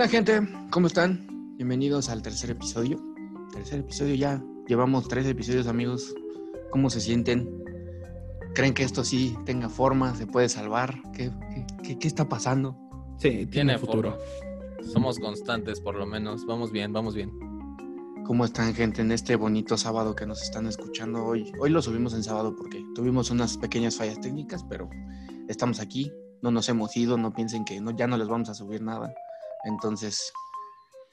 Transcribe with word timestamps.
¿Qué 0.00 0.04
onda, 0.04 0.12
gente? 0.12 0.48
¿Cómo 0.70 0.86
están? 0.86 1.26
Bienvenidos 1.58 2.08
al 2.08 2.22
tercer 2.22 2.48
episodio. 2.48 2.98
Tercer 3.52 3.80
episodio 3.80 4.14
ya. 4.14 4.42
Llevamos 4.66 5.06
tres 5.08 5.26
episodios, 5.26 5.66
amigos. 5.66 6.14
¿Cómo 6.70 6.88
se 6.88 7.02
sienten? 7.02 7.46
¿Creen 8.54 8.72
que 8.72 8.82
esto 8.82 9.04
sí 9.04 9.36
tenga 9.44 9.68
forma? 9.68 10.16
¿Se 10.16 10.26
puede 10.26 10.48
salvar? 10.48 10.94
¿Qué, 11.12 11.30
qué, 11.82 11.98
qué 11.98 12.08
está 12.08 12.26
pasando? 12.30 12.78
Sí, 13.18 13.28
tiene, 13.28 13.46
Tiene 13.48 13.78
futuro. 13.78 14.18
futuro. 14.18 14.90
Somos 14.90 15.18
constantes, 15.18 15.82
por 15.82 15.96
lo 15.96 16.06
menos. 16.06 16.46
Vamos 16.46 16.72
bien, 16.72 16.94
vamos 16.94 17.14
bien. 17.14 17.30
¿Cómo 18.24 18.46
están, 18.46 18.72
gente, 18.72 19.02
en 19.02 19.12
este 19.12 19.36
bonito 19.36 19.76
sábado 19.76 20.14
que 20.14 20.24
nos 20.24 20.40
están 20.40 20.66
escuchando 20.66 21.26
hoy? 21.26 21.52
Hoy 21.60 21.68
lo 21.68 21.82
subimos 21.82 22.14
en 22.14 22.22
sábado 22.22 22.56
porque 22.56 22.82
tuvimos 22.94 23.30
unas 23.30 23.58
pequeñas 23.58 23.96
fallas 23.96 24.18
técnicas, 24.18 24.64
pero 24.64 24.88
estamos 25.46 25.78
aquí. 25.78 26.10
No 26.40 26.50
nos 26.50 26.70
hemos 26.70 26.96
ido, 26.96 27.18
no 27.18 27.34
piensen 27.34 27.66
que 27.66 27.82
no, 27.82 27.90
ya 27.90 28.06
no 28.06 28.16
les 28.16 28.28
vamos 28.28 28.48
a 28.48 28.54
subir 28.54 28.80
nada. 28.80 29.12
Entonces, 29.64 30.32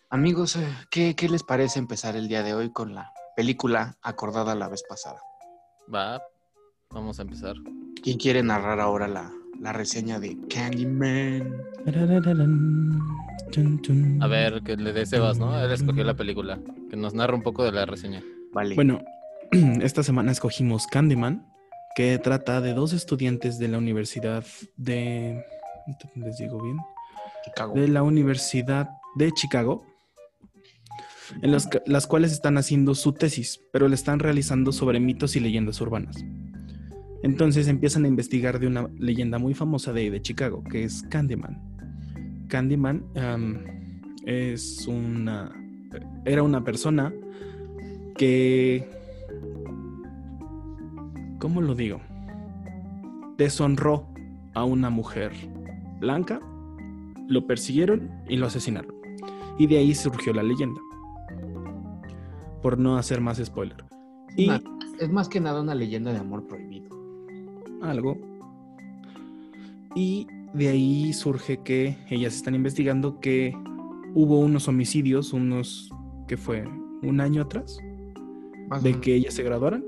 amigos, 0.10 0.56
eh, 0.56 0.68
¿qué, 0.90 1.16
¿qué 1.16 1.28
les 1.28 1.44
parece 1.44 1.80
empezar 1.80 2.16
el 2.16 2.28
día 2.28 2.44
de 2.44 2.54
hoy 2.54 2.72
con 2.72 2.96
la 2.96 3.12
película 3.36 3.98
acordada 4.02 4.56
la 4.56 4.70
vez 4.70 4.84
pasada? 4.88 5.20
Va, 5.94 6.22
vamos 6.92 7.20
a 7.20 7.24
empezar. 7.24 7.56
¿Quién 8.02 8.18
quiere 8.18 8.42
narrar 8.44 8.80
ahora 8.80 9.08
la, 9.08 9.32
la 9.60 9.74
reseña 9.74 10.20
de 10.20 10.38
Candyman? 10.48 11.62
A 14.22 14.28
ver, 14.28 14.62
que 14.64 14.78
le 14.78 14.94
dé 14.94 15.06
Sebas, 15.06 15.38
¿no? 15.38 15.58
Él 15.60 15.72
escogió 15.72 16.04
la 16.04 16.16
película. 16.16 16.60
Que 16.90 16.96
nos 16.96 17.14
narra 17.14 17.36
un 17.36 17.44
poco 17.44 17.64
de 17.64 17.72
la 17.72 17.86
reseña. 17.86 18.24
Vale. 18.54 18.76
Bueno, 18.76 19.02
esta 19.82 20.04
semana 20.04 20.32
escogimos 20.32 20.88
Candyman, 20.88 21.46
que 21.96 22.18
trata 22.18 22.62
de 22.62 22.74
dos 22.74 22.94
estudiantes 22.94 23.60
de 23.60 23.68
la 23.68 23.78
Universidad 23.78 24.46
de... 24.78 25.44
¿Les 26.16 26.38
digo 26.38 26.62
bien? 26.62 26.78
De 27.74 27.88
la 27.88 28.04
Universidad 28.04 28.90
de 29.16 29.32
Chicago, 29.32 29.86
en 31.42 31.52
las 31.52 32.08
cuales 32.08 32.32
están 32.32 32.58
haciendo 32.58 32.96
su 32.96 33.14
tesis, 33.14 33.60
pero 33.72 33.88
la 33.88 33.96
están 33.96 34.20
realizando 34.20 34.72
sobre 34.72 35.00
mitos 35.00 35.36
y 35.36 35.40
leyendas 35.40 35.82
urbanas. 35.82 36.18
Entonces 37.24 37.68
empiezan 37.68 38.06
a 38.06 38.08
investigar 38.08 38.60
de 38.60 38.68
una 38.68 38.90
leyenda 38.98 39.40
muy 39.40 39.54
famosa 39.54 39.92
de, 39.92 40.10
de 40.12 40.22
Chicago, 40.22 40.64
que 40.64 40.84
es 40.84 41.04
Candyman. 41.10 42.46
Candyman 42.48 43.04
es 44.26 44.88
una... 44.88 45.52
Era 46.26 46.44
una 46.44 46.64
persona 46.64 47.14
que... 48.16 48.88
¿Cómo 51.40 51.62
lo 51.62 51.76
digo? 51.76 52.02
Deshonró 53.38 54.08
a 54.54 54.64
una 54.64 54.90
mujer 54.90 55.32
blanca, 56.00 56.40
lo 57.28 57.46
persiguieron 57.46 58.10
y 58.28 58.38
lo 58.38 58.48
asesinaron. 58.48 58.94
Y 59.58 59.68
de 59.68 59.78
ahí 59.78 59.94
surgió 59.96 60.34
la 60.34 60.44
leyenda. 60.44 60.80
Por 62.62 62.78
no 62.78 62.98
hacer 62.98 63.22
más 63.22 63.38
spoiler. 63.44 63.84
Y 64.36 64.50
es 65.00 65.10
más 65.12 65.30
que 65.30 65.40
nada 65.40 65.62
una 65.62 65.76
leyenda 65.76 66.12
de 66.12 66.20
amor 66.20 66.46
prohibido. 66.48 66.90
algo. 67.82 68.18
Y 69.96 70.28
de 70.54 70.70
ahí 70.70 71.14
surge 71.14 71.58
que 71.64 71.98
ellas 72.10 72.36
están 72.36 72.56
investigando 72.56 73.20
que 73.20 73.54
hubo 74.14 74.40
unos 74.40 74.68
homicidios, 74.68 75.34
unos 75.34 75.90
que 76.28 76.38
fue 76.38 76.66
un 77.04 77.20
año 77.22 77.44
atrás, 77.44 77.80
Más 78.68 78.84
de 78.84 79.00
que 79.00 79.16
ellas 79.16 79.34
se 79.34 79.44
graduaran. 79.44 79.84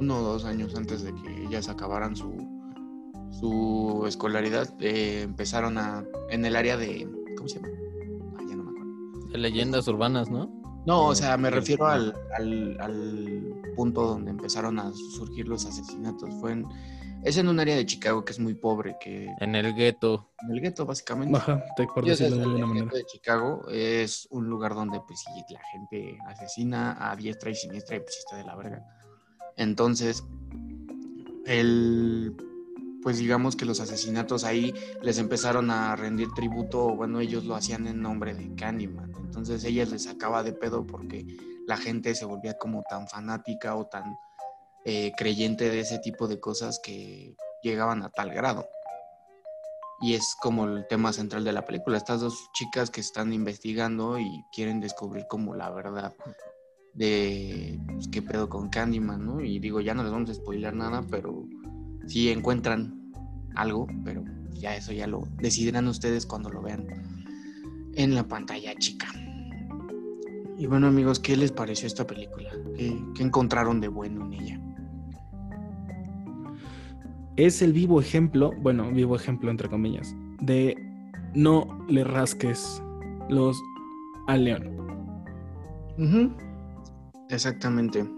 uno 0.00 0.18
o 0.18 0.22
dos 0.22 0.44
años 0.44 0.74
antes 0.76 1.02
de 1.02 1.12
que 1.14 1.44
ellas 1.44 1.68
acabaran 1.68 2.16
su, 2.16 2.32
su 3.30 4.04
escolaridad, 4.06 4.68
eh, 4.80 5.22
empezaron 5.22 5.78
a. 5.78 6.04
en 6.30 6.44
el 6.44 6.56
área 6.56 6.76
de. 6.76 7.08
¿Cómo 7.36 7.48
se 7.48 7.56
llama? 7.60 7.68
Ah, 8.38 8.42
ya 8.48 8.56
no 8.56 8.64
me 8.64 8.70
acuerdo. 8.70 9.28
De 9.32 9.38
leyendas 9.38 9.88
urbanas, 9.88 10.30
¿no? 10.30 10.50
No, 10.86 11.06
o 11.06 11.14
sea, 11.14 11.36
me 11.36 11.50
refiero 11.50 11.86
al, 11.86 12.14
al, 12.36 12.76
al 12.80 13.62
punto 13.76 14.06
donde 14.06 14.30
empezaron 14.30 14.78
a 14.78 14.90
surgir 15.16 15.46
los 15.46 15.66
asesinatos. 15.66 16.30
Fue 16.40 16.52
en, 16.52 16.66
es 17.22 17.36
en 17.36 17.48
un 17.48 17.60
área 17.60 17.76
de 17.76 17.84
Chicago 17.84 18.24
que 18.24 18.32
es 18.32 18.38
muy 18.40 18.54
pobre, 18.54 18.96
que 18.98 19.28
En 19.40 19.54
el 19.54 19.74
gueto. 19.74 20.30
en 20.42 20.54
el 20.54 20.60
gueto, 20.62 20.86
básicamente. 20.86 21.32
Baja, 21.34 21.62
te- 21.76 21.86
por 21.86 22.04
decirlo 22.04 22.36
de 22.36 22.42
el 22.42 22.48
alguna 22.48 22.66
manera. 22.66 22.84
gueto 22.86 22.96
de 22.96 23.04
Chicago 23.04 23.68
es 23.70 24.26
un 24.30 24.48
lugar 24.48 24.74
donde 24.74 25.00
pues 25.06 25.20
sí, 25.20 25.44
la 25.52 25.60
gente 25.70 26.18
asesina 26.26 27.10
a 27.10 27.14
diestra 27.14 27.50
y 27.50 27.54
siniestra 27.54 27.96
y 27.96 28.00
pues 28.00 28.16
está 28.16 28.36
de 28.36 28.44
la 28.44 28.56
verga. 28.56 28.82
Entonces, 29.58 30.24
el 31.46 32.34
pues 33.02 33.18
digamos 33.18 33.56
que 33.56 33.64
los 33.64 33.80
asesinatos 33.80 34.44
ahí 34.44 34.74
les 35.02 35.18
empezaron 35.18 35.70
a 35.70 35.96
rendir 35.96 36.28
tributo, 36.34 36.94
bueno, 36.94 37.20
ellos 37.20 37.44
lo 37.44 37.54
hacían 37.54 37.86
en 37.86 38.02
nombre 38.02 38.34
de 38.34 38.54
Candyman. 38.54 39.12
Entonces 39.16 39.64
ella 39.64 39.84
les 39.86 40.04
sacaba 40.04 40.42
de 40.42 40.52
pedo 40.52 40.86
porque 40.86 41.26
la 41.66 41.76
gente 41.76 42.14
se 42.14 42.24
volvía 42.24 42.58
como 42.58 42.82
tan 42.88 43.08
fanática 43.08 43.74
o 43.76 43.86
tan 43.86 44.16
eh, 44.84 45.12
creyente 45.16 45.70
de 45.70 45.80
ese 45.80 45.98
tipo 45.98 46.26
de 46.28 46.40
cosas 46.40 46.80
que 46.82 47.36
llegaban 47.62 48.02
a 48.02 48.10
tal 48.10 48.30
grado. 48.32 48.68
Y 50.02 50.14
es 50.14 50.34
como 50.40 50.64
el 50.64 50.86
tema 50.88 51.12
central 51.12 51.44
de 51.44 51.52
la 51.52 51.66
película. 51.66 51.98
Estas 51.98 52.22
dos 52.22 52.50
chicas 52.54 52.90
que 52.90 53.02
están 53.02 53.32
investigando 53.34 54.18
y 54.18 54.44
quieren 54.50 54.80
descubrir 54.80 55.26
como 55.28 55.54
la 55.54 55.70
verdad 55.70 56.14
de 56.94 57.78
pues, 57.86 58.08
qué 58.08 58.22
pedo 58.22 58.48
con 58.48 58.70
Candyman, 58.70 59.24
¿no? 59.24 59.40
Y 59.40 59.58
digo, 59.58 59.80
ya 59.80 59.94
no 59.94 60.02
les 60.02 60.12
vamos 60.12 60.30
a 60.30 60.34
spoiler 60.34 60.74
nada, 60.74 61.04
pero 61.10 61.44
sí 62.06 62.30
encuentran 62.30 63.12
algo, 63.54 63.86
pero 64.04 64.24
ya 64.52 64.76
eso 64.76 64.92
ya 64.92 65.06
lo 65.06 65.22
decidirán 65.38 65.88
ustedes 65.88 66.26
cuando 66.26 66.50
lo 66.50 66.62
vean 66.62 66.86
en 67.94 68.14
la 68.14 68.26
pantalla 68.26 68.74
chica. 68.76 69.08
Y 70.58 70.66
bueno 70.66 70.88
amigos, 70.88 71.18
¿qué 71.18 71.36
les 71.36 71.52
pareció 71.52 71.86
esta 71.86 72.06
película? 72.06 72.50
¿Qué, 72.76 73.02
qué 73.14 73.22
encontraron 73.22 73.80
de 73.80 73.88
bueno 73.88 74.26
en 74.26 74.32
ella? 74.34 74.60
Es 77.36 77.62
el 77.62 77.72
vivo 77.72 78.00
ejemplo, 78.00 78.52
bueno, 78.60 78.90
vivo 78.90 79.16
ejemplo 79.16 79.50
entre 79.50 79.68
comillas, 79.68 80.14
de 80.42 80.76
no 81.34 81.84
le 81.88 82.04
rasques 82.04 82.82
los 83.28 83.60
al 84.26 84.44
león. 84.44 84.80
Exactamente. 87.28 88.08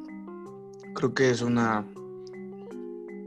Creo 0.94 1.14
que 1.14 1.30
es 1.30 1.42
una 1.42 1.84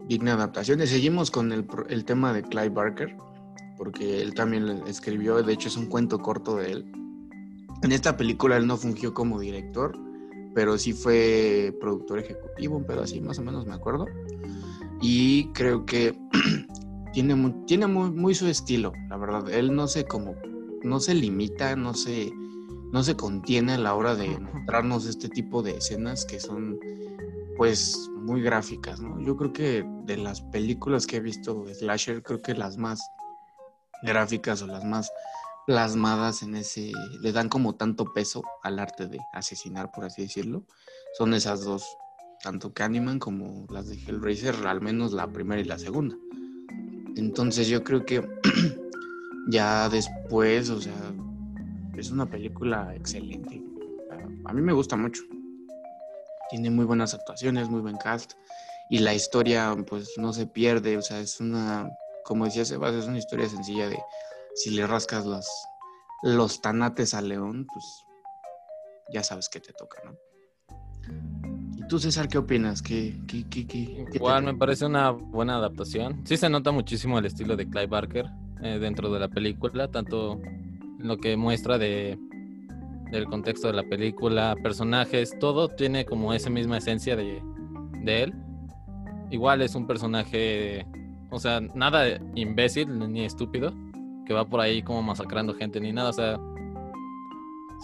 digna 0.08 0.34
adaptación. 0.34 0.82
Y 0.82 0.88
seguimos 0.88 1.32
con 1.32 1.52
el, 1.52 1.66
el 1.90 2.06
tema 2.06 2.34
de 2.34 2.44
Clive 2.44 2.70
Barker, 2.70 3.16
porque 3.78 4.22
él 4.22 4.34
también 4.34 4.66
lo 4.68 4.86
escribió, 4.86 5.42
de 5.42 5.54
hecho 5.54 5.68
es 5.68 5.78
un 5.78 5.88
cuento 5.88 6.20
corto 6.20 6.56
de 6.58 6.72
él. 6.72 6.92
En 7.84 7.92
esta 7.92 8.16
película 8.18 8.58
él 8.58 8.68
no 8.68 8.78
fungió 8.78 9.14
como 9.14 9.40
director, 9.40 9.98
pero 10.54 10.78
sí 10.78 10.94
fue 10.94 11.76
productor 11.82 12.20
ejecutivo, 12.20 12.78
un 12.78 12.86
pedo 12.86 13.02
así, 13.04 13.20
más 13.20 13.38
o 13.40 13.44
menos 13.44 13.66
me 13.66 13.74
acuerdo. 13.74 14.06
Y 15.02 15.52
creo 15.52 15.86
que 15.86 16.18
tiene, 17.14 17.36
mu- 17.36 17.66
tiene 17.66 17.88
muy, 17.88 18.12
muy 18.12 18.34
su 18.34 18.48
estilo, 18.48 18.94
la 19.10 19.18
verdad. 19.18 19.50
Él 19.50 19.76
no 19.76 19.88
se 19.88 20.06
como, 20.06 20.36
no 20.84 21.00
se 21.02 21.14
limita, 21.14 21.76
no 21.76 21.94
se, 21.94 22.32
no 22.94 23.04
se 23.04 23.16
contiene 23.18 23.74
a 23.74 23.78
la 23.78 23.94
hora 23.94 24.16
de 24.16 24.40
mostrarnos 24.40 25.06
este 25.06 25.28
tipo 25.28 25.62
de 25.62 25.78
escenas 25.78 26.26
que 26.26 26.40
son 26.40 26.80
pues 27.58 28.10
muy 28.16 28.42
gráficas, 28.42 29.00
¿no? 29.00 29.20
Yo 29.22 29.36
creo 29.38 29.54
que 29.54 29.86
de 30.04 30.18
las 30.18 30.42
películas 30.42 31.08
que 31.08 31.18
he 31.18 31.22
visto 31.22 31.64
de 31.64 31.76
slasher, 31.76 32.22
creo 32.22 32.42
que 32.42 32.54
las 32.54 32.78
más 32.78 33.02
gráficas 34.04 34.62
o 34.62 34.68
las 34.68 34.84
más 34.84 35.12
plasmadas 35.66 36.44
en 36.44 36.56
ese, 36.56 36.92
le 37.22 37.32
dan 37.32 37.50
como 37.50 37.76
tanto 37.76 38.06
peso 38.14 38.44
al 38.64 38.80
arte 38.80 39.08
de 39.08 39.20
asesinar, 39.34 39.92
por 39.92 40.06
así 40.06 40.24
decirlo, 40.24 40.64
son 41.18 41.34
esas 41.34 41.64
dos, 41.64 41.98
tanto 42.44 42.74
Candyman 42.74 43.20
como 43.20 43.66
las 43.70 43.88
de 43.88 43.96
Hellraiser, 43.96 44.56
al 44.68 44.82
menos 44.82 45.14
la 45.14 45.28
primera 45.28 45.62
y 45.62 45.66
la 45.66 45.80
segunda. 45.80 46.16
Entonces 47.16 47.68
yo 47.68 47.84
creo 47.84 48.06
que 48.06 48.28
ya 49.48 49.90
después, 49.90 50.70
o 50.70 50.82
sea, 50.82 51.14
es 51.96 52.12
una 52.12 52.26
película 52.30 52.94
excelente. 52.96 53.64
A 54.44 54.54
mí 54.54 54.62
me 54.62 54.74
gusta 54.74 54.96
mucho. 54.96 55.24
Tiene 56.50 56.70
muy 56.72 56.86
buenas 56.86 57.14
actuaciones, 57.14 57.70
muy 57.70 57.82
buen 57.82 57.98
cast. 57.98 58.34
Y 58.90 59.00
la 59.00 59.14
historia, 59.14 59.76
pues, 59.88 60.18
no 60.18 60.32
se 60.34 60.46
pierde. 60.48 60.98
O 60.98 61.02
sea, 61.02 61.20
es 61.20 61.40
una, 61.40 61.90
como 62.24 62.46
decía 62.46 62.66
Sebas, 62.66 62.94
es 62.94 63.06
una 63.08 63.18
historia 63.18 63.50
sencilla 63.50 63.90
de 63.90 63.98
si 64.56 64.70
le 64.72 64.86
rascas 64.88 65.26
los, 65.26 65.48
los 66.24 66.62
tanates 66.62 67.14
al 67.14 67.30
león, 67.30 67.68
pues 67.74 68.04
ya 69.12 69.24
sabes 69.24 69.50
que 69.50 69.60
te 69.60 69.74
toca, 69.74 70.02
¿no? 70.06 70.16
¿Y 71.78 71.88
tú, 71.88 72.00
César, 72.00 72.28
qué 72.28 72.38
opinas? 72.38 72.82
¿Qué, 72.82 73.20
qué, 73.28 73.44
qué, 73.50 73.68
qué- 73.68 73.96
qué 73.96 74.06
te- 74.12 74.18
Igual 74.18 74.44
me 74.44 74.56
parece 74.56 74.86
una 74.86 75.12
buena 75.12 75.58
adaptación. 75.58 76.26
Sí 76.26 76.38
se 76.38 76.50
nota 76.50 76.72
muchísimo 76.72 77.20
el 77.20 77.26
estilo 77.26 77.56
de 77.56 77.66
Clive 77.70 77.88
Barker 77.88 78.26
eh, 78.64 78.80
dentro 78.80 79.12
de 79.12 79.20
la 79.20 79.28
película, 79.28 79.90
tanto 79.92 80.34
en 80.42 81.08
lo 81.08 81.18
que 81.18 81.36
muestra 81.38 81.78
de 81.78 82.18
del 83.16 83.26
contexto 83.26 83.68
de 83.68 83.74
la 83.74 83.84
película, 83.84 84.56
personajes, 84.62 85.38
todo 85.40 85.70
tiene 85.70 86.06
como 86.06 86.34
esa 86.34 86.50
misma 86.50 86.78
esencia 86.78 87.16
de, 87.16 87.42
de 88.04 88.24
él. 88.24 88.34
Igual 89.32 89.62
es 89.62 89.76
un 89.76 89.88
personaje, 89.88 90.86
o 91.32 91.40
sea, 91.40 91.60
nada 91.60 92.20
imbécil 92.36 93.00
ni 93.12 93.26
estúpido, 93.26 93.74
que 94.26 94.34
va 94.34 94.46
por 94.46 94.60
ahí 94.60 94.82
como 94.82 95.02
masacrando 95.02 95.54
gente 95.54 95.80
ni 95.80 95.92
nada. 95.92 96.10
O 96.10 96.14
sea, 96.14 96.40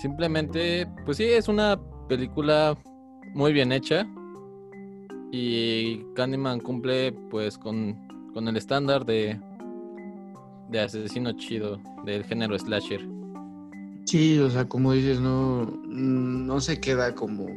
simplemente, 0.02 0.88
pues 1.06 1.18
sí, 1.18 1.26
es 1.26 1.48
una 1.48 1.80
película 2.08 2.78
muy 3.34 3.54
bien 3.54 3.72
hecha. 3.72 4.08
Y 5.32 6.04
Candyman 6.14 6.60
cumple 6.60 7.14
pues 7.30 7.58
con, 7.58 7.96
con 8.34 8.48
el 8.48 8.58
estándar 8.58 9.06
de, 9.06 9.40
de 10.70 10.80
asesino 10.80 11.32
chido 11.34 11.80
del 12.06 12.26
género 12.26 12.58
slasher. 12.60 13.21
Sí, 14.06 14.40
o 14.40 14.50
sea, 14.50 14.68
como 14.68 14.94
dices, 14.94 15.20
no, 15.20 15.66
no 15.88 16.60
se 16.60 16.80
queda 16.80 17.16
como 17.16 17.48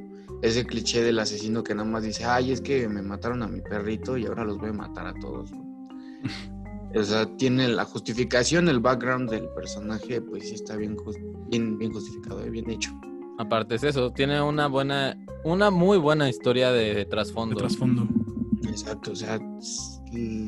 ese 0.43 0.67
cliché 0.67 1.03
del 1.03 1.19
asesino 1.19 1.65
que 1.65 1.75
nada 1.75 1.89
más 1.89 2.03
dice, 2.03 2.25
ay, 2.25 2.53
es 2.53 2.61
que 2.61 2.89
me 2.89 3.03
mataron 3.03 3.43
a 3.43 3.49
mi 3.49 3.61
perrito 3.61 4.17
y 4.17 4.27
ahora 4.27 4.45
los 4.45 4.59
voy 4.59 4.71
a 4.71 4.75
matar 4.75 5.07
a 5.07 5.15
todos. 5.15 5.51
o 6.95 7.03
sea, 7.03 7.27
tiene 7.37 7.69
la 7.69 7.85
justificación, 7.85 8.69
el 8.69 8.81
background 8.81 9.31
del 9.31 9.49
personaje, 9.51 10.21
pues 10.21 10.49
sí 10.49 10.55
está 10.55 10.77
bien, 10.77 10.97
bien, 11.49 11.79
bien 11.79 11.93
justificado 11.93 12.47
y 12.47 12.51
bien 12.51 12.71
hecho. 12.71 12.91
Aparte 13.39 13.75
es 13.77 13.85
eso, 13.85 14.13
tiene 14.13 14.41
una 14.41 14.69
buena, 14.69 15.17
una 15.45 15.71
muy 15.71 15.99
buena 15.99 16.29
historia 16.29 16.71
de, 16.73 17.05
trasfondo. 17.07 17.57
De 17.57 17.61
trasfondo. 17.61 18.07
Exacto, 18.69 19.13
o 19.13 19.17
sea, 19.17 19.41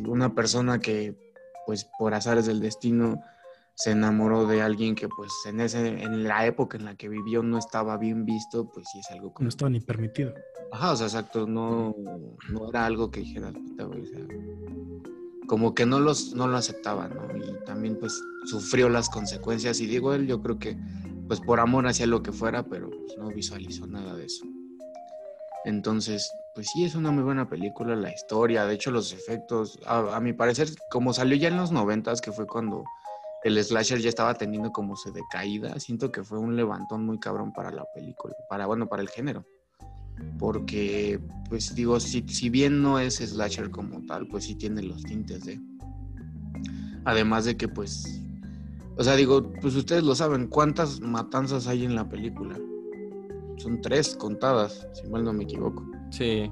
una 0.07 0.35
persona 0.35 0.79
que, 0.79 1.17
pues 1.67 1.89
por 1.99 2.15
azares 2.15 2.47
del 2.47 2.61
destino, 2.61 3.21
se 3.77 3.91
enamoró 3.91 4.47
de 4.47 4.63
alguien 4.63 4.95
que 4.95 5.07
pues 5.07 5.31
en 5.45 5.61
ese 5.61 6.03
en 6.03 6.25
la 6.25 6.47
época 6.47 6.79
en 6.79 6.87
la 6.87 6.97
que 6.97 7.11
vivió 7.11 7.43
no 7.43 7.59
estaba 7.59 7.99
bien 7.99 8.25
visto, 8.25 8.71
pues 8.73 8.87
sí 8.91 8.99
es 9.01 9.11
algo 9.11 9.33
como... 9.35 9.45
No 9.45 9.49
estaba 9.51 9.71
ni 9.71 9.81
permitido. 9.81 10.33
Ajá, 10.73 10.93
o 10.93 10.97
sea, 10.97 11.07
exacto, 11.07 11.47
no, 11.47 11.95
no 12.51 12.69
era 12.71 12.87
algo 12.87 13.11
que 13.11 13.21
dijera, 13.21 13.51
o 13.51 14.07
sea, 14.07 14.27
como 15.47 15.75
que 15.75 15.87
no 15.87 16.01
los 16.01 16.35
no 16.35 16.49
lo 16.49 16.57
aceptaba, 16.57 17.09
¿no? 17.09 17.29
Y 17.37 17.65
también 17.65 17.99
pues 18.01 18.21
sufrió 18.47 18.89
las 18.89 19.11
consecuencias 19.11 19.79
y 19.81 19.87
digo 19.87 20.15
él, 20.15 20.27
yo 20.27 20.43
creo 20.43 20.59
que 20.59 20.77
pues 21.29 21.41
por 21.41 21.61
amor 21.61 21.87
hacía 21.87 22.07
lo 22.07 22.23
que 22.23 22.33
fuera, 22.33 22.65
pero 22.65 22.91
pues, 22.91 23.19
no 23.19 23.29
visualizó 23.29 23.87
nada 23.87 24.15
de 24.17 24.25
eso. 24.25 24.45
Entonces, 25.67 26.31
pues 26.55 26.69
sí, 26.71 26.85
es 26.85 26.95
una 26.95 27.11
muy 27.11 27.25
buena 27.25 27.49
película, 27.49 27.95
la 27.95 28.13
historia, 28.13 28.65
de 28.65 28.75
hecho 28.75 28.91
los 28.91 29.13
efectos, 29.13 29.79
a, 29.85 30.17
a 30.17 30.21
mi 30.21 30.33
parecer, 30.33 30.69
como 30.91 31.13
salió 31.13 31.37
ya 31.37 31.49
en 31.49 31.57
los 31.57 31.73
noventas, 31.73 32.21
que 32.21 32.33
fue 32.33 32.47
cuando 32.47 32.85
el 33.47 33.63
slasher 33.63 34.01
ya 34.01 34.09
estaba 34.09 34.35
teniendo 34.35 34.73
como 34.73 34.97
se 34.97 35.13
decaída. 35.13 35.79
Siento 35.79 36.11
que 36.11 36.25
fue 36.25 36.39
un 36.39 36.57
levantón 36.57 37.05
muy 37.07 37.19
cabrón 37.19 37.53
para 37.53 37.71
la 37.71 37.85
película, 37.95 38.35
para, 38.49 38.67
bueno, 38.67 38.89
para 38.89 39.03
el 39.03 39.09
género. 39.09 39.45
Porque, 40.39 41.21
pues 41.49 41.75
digo, 41.75 42.01
si, 42.01 42.23
si 42.29 42.51
bien 42.51 42.83
no 42.83 42.99
es 42.99 43.17
slasher 43.17 43.71
como 43.71 44.05
tal, 44.07 44.27
pues 44.29 44.45
sí 44.45 44.55
tiene 44.55 44.83
los 44.83 45.03
tintes 45.03 45.45
de... 45.45 45.61
Además 47.05 47.45
de 47.45 47.57
que, 47.57 47.69
pues, 47.69 48.21
o 48.97 49.05
sea, 49.05 49.15
digo, 49.15 49.53
pues 49.61 49.77
ustedes 49.77 50.03
lo 50.03 50.15
saben, 50.15 50.49
¿cuántas 50.49 51.01
matanzas 51.01 51.67
hay 51.69 51.85
en 51.85 51.95
la 51.95 52.09
película? 52.09 52.59
Son 53.59 53.81
tres 53.81 54.17
contadas, 54.17 54.89
si 54.95 55.09
mal 55.09 55.23
no 55.23 55.33
me 55.33 55.45
equivoco. 55.45 55.87
Sí, 56.11 56.51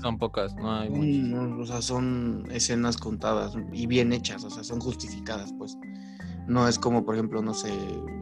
son 0.00 0.18
pocas, 0.18 0.54
no 0.56 0.72
hay 0.72 0.90
muchas. 0.90 1.58
o 1.58 1.66
sea, 1.66 1.82
son 1.82 2.44
escenas 2.50 2.96
contadas 2.96 3.54
y 3.72 3.86
bien 3.86 4.12
hechas, 4.12 4.44
o 4.44 4.50
sea, 4.50 4.64
son 4.64 4.80
justificadas, 4.80 5.52
pues. 5.58 5.76
No 6.46 6.68
es 6.68 6.78
como, 6.78 7.04
por 7.04 7.16
ejemplo, 7.16 7.42
no 7.42 7.54
sé, 7.54 7.72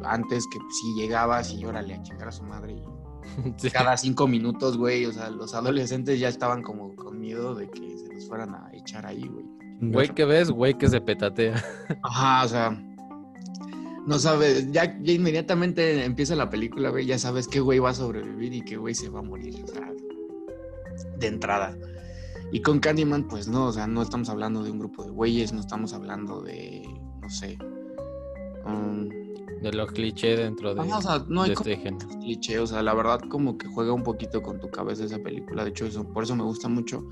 antes 0.02 0.46
que 0.50 0.58
si 0.70 0.94
llegabas 0.94 1.52
y 1.52 1.64
órale 1.66 1.94
a 1.94 2.02
chingar 2.02 2.28
a 2.28 2.32
su 2.32 2.42
madre 2.42 2.72
y 2.72 3.68
cada 3.72 3.96
cinco 3.96 4.26
minutos, 4.26 4.78
güey, 4.78 5.04
o 5.04 5.12
sea, 5.12 5.30
los 5.30 5.54
adolescentes 5.54 6.18
ya 6.18 6.28
estaban 6.28 6.62
como 6.62 6.94
con 6.96 7.20
miedo 7.20 7.54
de 7.54 7.68
que 7.68 7.98
se 7.98 8.12
los 8.12 8.26
fueran 8.26 8.54
a 8.54 8.70
echar 8.72 9.04
ahí, 9.04 9.28
güey. 9.28 9.44
Güey 9.80 10.08
que 10.08 10.24
ves, 10.24 10.50
güey 10.50 10.74
que 10.74 10.88
se 10.88 11.00
petatea. 11.00 11.62
Ajá, 12.02 12.44
o 12.44 12.48
sea, 12.48 12.82
no 14.06 14.18
sabes, 14.18 14.70
ya, 14.70 14.98
ya 15.00 15.12
inmediatamente 15.12 16.04
empieza 16.04 16.36
la 16.36 16.50
película, 16.50 16.90
güey, 16.90 17.06
ya 17.06 17.18
sabes 17.18 17.48
qué 17.48 17.60
güey 17.60 17.78
va 17.78 17.90
a 17.90 17.94
sobrevivir 17.94 18.52
y 18.54 18.62
qué 18.62 18.76
güey 18.76 18.94
se 18.94 19.08
va 19.08 19.20
a 19.20 19.22
morir, 19.22 19.62
o 19.64 19.66
sea, 19.66 19.90
de 21.18 21.26
entrada. 21.26 21.76
Y 22.52 22.62
con 22.62 22.78
Candyman, 22.78 23.26
pues 23.26 23.48
no, 23.48 23.66
o 23.66 23.72
sea, 23.72 23.86
no 23.86 24.02
estamos 24.02 24.28
hablando 24.28 24.62
de 24.62 24.70
un 24.70 24.78
grupo 24.78 25.04
de 25.04 25.10
güeyes, 25.10 25.52
no 25.52 25.60
estamos 25.60 25.92
hablando 25.92 26.40
de, 26.40 26.82
no 27.20 27.28
sé. 27.28 27.58
Um, 28.64 29.08
de 29.64 29.72
los 29.72 29.90
clichés 29.92 30.38
dentro 30.38 30.74
de, 30.74 30.80
o 30.80 31.02
sea, 31.02 31.24
no 31.26 31.42
hay 31.42 31.52
este 31.52 31.80
cliché, 32.20 32.58
o 32.58 32.66
sea, 32.66 32.82
la 32.82 32.94
verdad 32.94 33.20
como 33.28 33.56
que 33.56 33.66
juega 33.66 33.92
un 33.92 34.02
poquito 34.02 34.42
con 34.42 34.60
tu 34.60 34.70
cabeza 34.70 35.04
esa 35.04 35.18
película, 35.18 35.64
de 35.64 35.70
hecho 35.70 35.86
eso, 35.86 36.04
por 36.04 36.24
eso 36.24 36.36
me 36.36 36.44
gusta 36.44 36.68
mucho, 36.68 37.02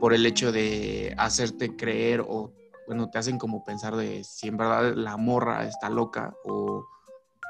por 0.00 0.14
el 0.14 0.24
hecho 0.24 0.50
de 0.50 1.14
hacerte 1.18 1.76
creer 1.76 2.24
o, 2.26 2.52
bueno, 2.86 3.10
te 3.10 3.18
hacen 3.18 3.38
como 3.38 3.64
pensar 3.64 3.96
de 3.96 4.24
si 4.24 4.48
en 4.48 4.56
verdad 4.56 4.94
la 4.94 5.16
morra 5.16 5.66
está 5.66 5.90
loca 5.90 6.34
o... 6.44 6.86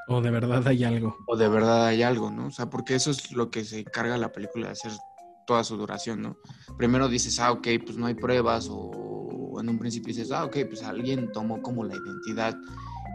O 0.09 0.21
de 0.21 0.31
verdad 0.31 0.67
hay 0.67 0.85
algo. 0.85 1.17
O 1.27 1.37
de 1.37 1.49
verdad 1.49 1.87
hay 1.87 2.03
algo, 2.03 2.31
¿no? 2.31 2.49
O 2.49 2.51
sea, 2.51 2.69
porque 2.69 2.95
eso 2.95 3.11
es 3.11 3.33
lo 3.33 3.51
que 3.51 3.65
se 3.65 3.81
encarga 3.81 4.19
la 4.19 4.33
película 4.33 4.67
de 4.67 4.73
hacer 4.73 4.93
toda 5.47 5.65
su 5.65 5.77
duración, 5.77 6.23
¿no? 6.23 6.37
Primero 6.77 7.09
dices, 7.09 7.39
ah, 7.41 7.53
ok, 7.53 7.69
pues 7.85 7.97
no 7.97 8.07
hay 8.07 8.15
pruebas, 8.15 8.69
o 8.71 9.61
en 9.61 9.69
un 9.69 9.79
principio 9.79 10.09
dices, 10.09 10.31
ah, 10.33 10.45
ok, 10.45 10.57
pues 10.69 10.83
alguien 10.83 11.33
tomó 11.33 11.63
como 11.63 11.85
la 11.85 11.95
identidad 11.95 12.57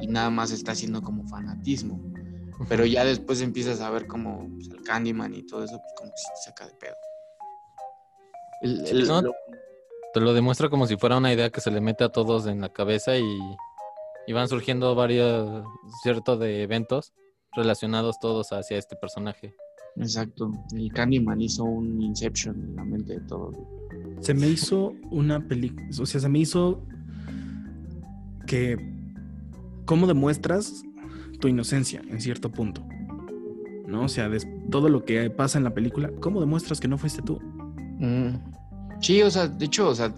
y 0.01 0.07
nada 0.07 0.29
más 0.29 0.51
está 0.51 0.71
haciendo 0.71 1.01
como 1.01 1.27
fanatismo. 1.27 2.01
Pero 2.67 2.85
ya 2.85 3.05
después 3.05 3.41
empiezas 3.41 3.79
a 3.81 3.89
ver 3.89 4.07
como 4.07 4.49
pues, 4.55 4.69
el 4.69 4.81
Candyman 4.83 5.33
y 5.33 5.43
todo 5.43 5.63
eso, 5.63 5.77
pues 5.79 5.93
como 5.97 6.11
si 6.15 6.25
te 6.27 6.41
saca 6.43 6.67
de 6.67 6.73
pedo. 6.75 6.95
Te 10.13 10.19
lo 10.19 10.33
demuestra 10.33 10.69
como 10.69 10.87
si 10.87 10.97
fuera 10.97 11.17
una 11.17 11.31
idea 11.31 11.49
que 11.49 11.61
se 11.61 11.71
le 11.71 11.79
mete 11.81 12.03
a 12.03 12.09
todos 12.09 12.47
en 12.47 12.61
la 12.61 12.69
cabeza 12.69 13.15
y, 13.17 13.39
y 14.27 14.33
van 14.33 14.49
surgiendo 14.49 14.95
varios 14.95 15.63
ciertos 16.01 16.39
de 16.39 16.63
eventos 16.63 17.13
relacionados 17.55 18.19
todos 18.19 18.51
hacia 18.51 18.77
este 18.77 18.95
personaje. 18.95 19.55
Exacto. 19.97 20.51
El 20.75 20.91
Candyman 20.93 21.41
hizo 21.41 21.63
un 21.63 22.01
Inception 22.01 22.55
en 22.55 22.75
la 22.75 22.83
mente 22.83 23.13
de 23.13 23.21
todos. 23.21 23.55
Se 24.21 24.33
me 24.33 24.47
hizo 24.47 24.93
una 25.11 25.47
película, 25.47 25.87
o 25.99 26.05
sea, 26.05 26.21
se 26.21 26.29
me 26.29 26.39
hizo 26.39 26.81
que 28.45 28.77
cómo 29.85 30.07
demuestras 30.07 30.83
tu 31.39 31.47
inocencia 31.47 32.01
en 32.09 32.19
cierto 32.21 32.51
punto. 32.51 32.85
¿No? 33.87 34.03
O 34.03 34.07
sea, 34.07 34.29
de 34.29 34.39
todo 34.69 34.87
lo 34.87 35.03
que 35.03 35.29
pasa 35.31 35.57
en 35.57 35.63
la 35.63 35.73
película, 35.73 36.11
¿cómo 36.19 36.39
demuestras 36.39 36.79
que 36.79 36.87
no 36.87 36.97
fuiste 36.97 37.23
tú? 37.23 37.39
Mm. 37.99 38.35
Sí, 39.01 39.21
o 39.23 39.31
sea, 39.31 39.47
de 39.47 39.65
hecho, 39.65 39.89
o 39.89 39.95
sea, 39.95 40.13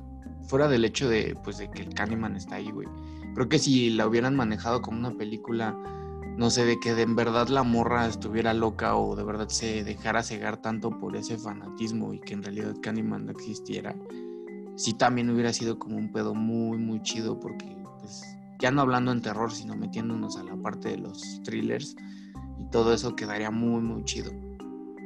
fuera 0.47 0.67
del 0.67 0.83
hecho 0.83 1.07
de, 1.07 1.37
pues, 1.43 1.57
de 1.57 1.69
que 1.71 1.83
el 1.83 1.93
Candyman 1.93 2.35
está 2.35 2.55
ahí, 2.55 2.69
güey. 2.71 2.87
Creo 3.33 3.47
que 3.47 3.59
si 3.59 3.91
la 3.91 4.07
hubieran 4.07 4.35
manejado 4.35 4.81
como 4.81 4.99
una 4.99 5.17
película 5.17 5.77
no 6.37 6.49
sé, 6.49 6.65
de 6.65 6.79
que 6.79 6.93
de 6.93 7.03
en 7.03 7.15
verdad 7.15 7.47
la 7.49 7.63
morra 7.63 8.07
estuviera 8.07 8.53
loca 8.53 8.95
o 8.95 9.15
de 9.15 9.23
verdad 9.23 9.49
se 9.49 9.83
dejara 9.83 10.23
cegar 10.23 10.57
tanto 10.57 10.89
por 10.99 11.15
ese 11.15 11.37
fanatismo 11.37 12.13
y 12.13 12.19
que 12.19 12.33
en 12.33 12.43
realidad 12.43 12.75
Candyman 12.81 13.25
no 13.25 13.31
existiera, 13.31 13.95
sí 14.75 14.93
también 14.93 15.29
hubiera 15.29 15.53
sido 15.53 15.77
como 15.77 15.97
un 15.97 16.11
pedo 16.11 16.33
muy, 16.33 16.77
muy 16.77 17.01
chido 17.01 17.39
porque, 17.39 17.77
pues, 17.99 18.23
ya 18.59 18.71
no 18.71 18.81
hablando 18.81 19.11
en 19.11 19.21
terror, 19.21 19.51
sino 19.51 19.75
metiéndonos 19.75 20.37
a 20.37 20.43
la 20.43 20.55
parte 20.55 20.89
de 20.89 20.97
los 20.97 21.41
thrillers 21.43 21.95
y 22.59 22.69
todo 22.69 22.93
eso 22.93 23.15
quedaría 23.15 23.51
muy, 23.51 23.81
muy 23.81 24.03
chido. 24.03 24.31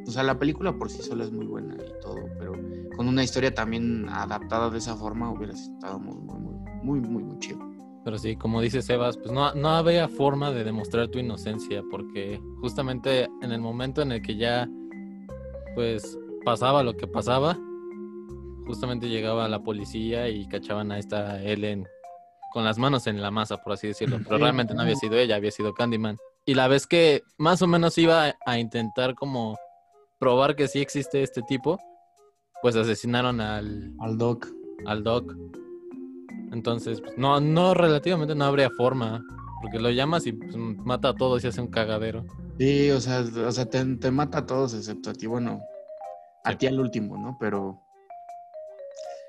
O 0.07 0.11
sea, 0.11 0.23
la 0.23 0.37
película 0.37 0.77
por 0.77 0.89
sí 0.91 1.01
sola 1.01 1.23
es 1.23 1.31
muy 1.31 1.47
buena 1.47 1.75
y 1.75 2.01
todo, 2.01 2.29
pero 2.37 2.53
con 2.95 3.07
una 3.07 3.23
historia 3.23 3.53
también 3.53 4.07
adaptada 4.09 4.69
de 4.69 4.77
esa 4.77 4.95
forma 4.95 5.31
hubiera 5.31 5.53
estado 5.53 5.99
muy, 5.99 6.15
muy, 6.15 6.39
muy, 6.39 6.55
muy, 6.83 6.99
muy, 7.01 7.23
muy 7.23 7.39
chido. 7.39 7.74
Pero 8.05 8.19
sí, 8.19 8.35
como 8.35 8.61
dice 8.61 8.83
Sebas, 8.83 9.17
pues 9.17 9.31
no, 9.31 9.53
no 9.55 9.69
había 9.69 10.07
forma 10.07 10.51
de 10.51 10.63
demostrar 10.63 11.07
tu 11.07 11.17
inocencia, 11.17 11.83
porque 11.89 12.39
justamente 12.61 13.27
en 13.41 13.51
el 13.51 13.59
momento 13.59 14.03
en 14.03 14.11
el 14.11 14.21
que 14.21 14.37
ya, 14.37 14.69
pues, 15.73 16.17
pasaba 16.45 16.83
lo 16.83 16.95
que 16.95 17.07
pasaba, 17.07 17.57
justamente 18.67 19.09
llegaba 19.09 19.49
la 19.49 19.63
policía 19.63 20.29
y 20.29 20.47
cachaban 20.47 20.91
a 20.91 20.99
esta 20.99 21.41
Ellen 21.41 21.87
con 22.53 22.63
las 22.63 22.77
manos 22.77 23.07
en 23.07 23.23
la 23.23 23.31
masa, 23.31 23.57
por 23.57 23.73
así 23.73 23.87
decirlo. 23.87 24.19
Pero 24.23 24.37
realmente 24.37 24.75
no 24.75 24.83
había 24.83 24.95
sido 24.95 25.17
ella, 25.17 25.35
había 25.35 25.51
sido 25.51 25.73
Candyman. 25.73 26.17
Y 26.45 26.53
la 26.53 26.67
vez 26.67 26.85
que 26.85 27.23
más 27.39 27.63
o 27.63 27.67
menos 27.67 27.97
iba 27.97 28.35
a 28.45 28.59
intentar 28.59 29.15
como 29.15 29.57
probar 30.19 30.55
que 30.55 30.67
sí 30.67 30.79
existe 30.79 31.23
este 31.23 31.41
tipo, 31.41 31.79
pues 32.61 32.75
asesinaron 32.75 33.41
al... 33.41 33.91
Al 33.99 34.17
Doc. 34.17 34.47
Al 34.85 35.03
Doc. 35.03 35.35
Entonces, 36.51 37.01
pues, 37.01 37.17
no, 37.17 37.39
no, 37.39 37.73
relativamente 37.73 38.35
no 38.35 38.45
habría 38.45 38.69
forma. 38.69 39.23
Porque 39.61 39.79
lo 39.79 39.89
llamas 39.89 40.27
y 40.27 40.33
pues, 40.33 40.55
mata 40.55 41.09
a 41.09 41.15
todos 41.15 41.43
y 41.43 41.47
hace 41.47 41.61
un 41.61 41.67
cagadero. 41.67 42.25
Sí, 42.59 42.91
o 42.91 43.01
sea, 43.01 43.21
o 43.21 43.51
sea 43.51 43.65
te, 43.65 44.11
mata 44.11 44.39
a 44.39 44.45
todos 44.45 44.73
excepto 44.73 45.09
a 45.09 45.13
ti. 45.13 45.27
Bueno, 45.27 45.59
a 46.43 46.57
ti 46.57 46.67
al 46.67 46.79
último, 46.79 47.17
¿no? 47.17 47.35
Pero 47.39 47.81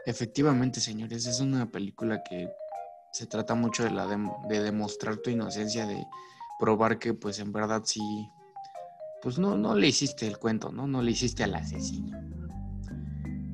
efectivamente, 0.04 0.80
señores, 0.80 1.26
es 1.26 1.40
una 1.40 1.70
película 1.70 2.22
que 2.22 2.50
se 3.12 3.26
trata 3.26 3.54
mucho 3.54 3.82
de, 3.84 3.90
la 3.90 4.06
de, 4.06 4.60
demostrar 4.60 5.16
tu 5.16 5.30
inocencia, 5.30 5.86
de 5.86 6.06
probar 6.60 6.98
que 6.98 7.14
pues 7.14 7.38
en 7.38 7.50
verdad 7.50 7.82
sí, 7.84 8.28
pues 9.22 9.38
no, 9.38 9.56
no 9.56 9.74
le 9.74 9.88
hiciste 9.88 10.26
el 10.26 10.38
cuento, 10.38 10.70
¿no? 10.70 10.86
No 10.86 11.02
le 11.02 11.12
hiciste 11.12 11.44
al 11.44 11.54
asesino. 11.54 12.16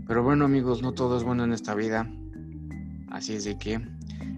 Pero 0.07 0.23
bueno 0.25 0.45
amigos, 0.47 0.83
no 0.83 0.92
todo 0.92 1.16
es 1.16 1.23
bueno 1.23 1.45
en 1.45 1.52
esta 1.52 1.75
vida. 1.75 2.11
Así 3.12 3.35
es 3.35 3.45
de 3.45 3.59
que 3.59 3.78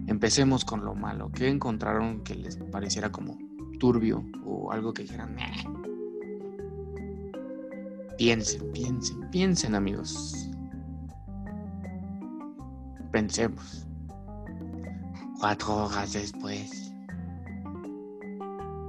empecemos 0.07 0.65
con 0.65 0.83
lo 0.83 0.93
malo. 0.95 1.31
¿Qué 1.31 1.47
encontraron 1.47 2.23
que 2.25 2.35
les 2.35 2.57
pareciera 2.57 3.09
como 3.09 3.37
turbio 3.79 4.23
o 4.45 4.69
algo 4.71 4.93
que 4.93 5.03
dijeran, 5.03 5.33
"Meh"? 5.33 5.63
Piensen, 8.17 8.71
piensen, 8.73 9.29
piensen, 9.31 9.75
amigos. 9.75 10.49
Pensemos. 13.11 13.87
Cuatro 15.39 15.85
horas 15.85 16.11
después. 16.11 16.93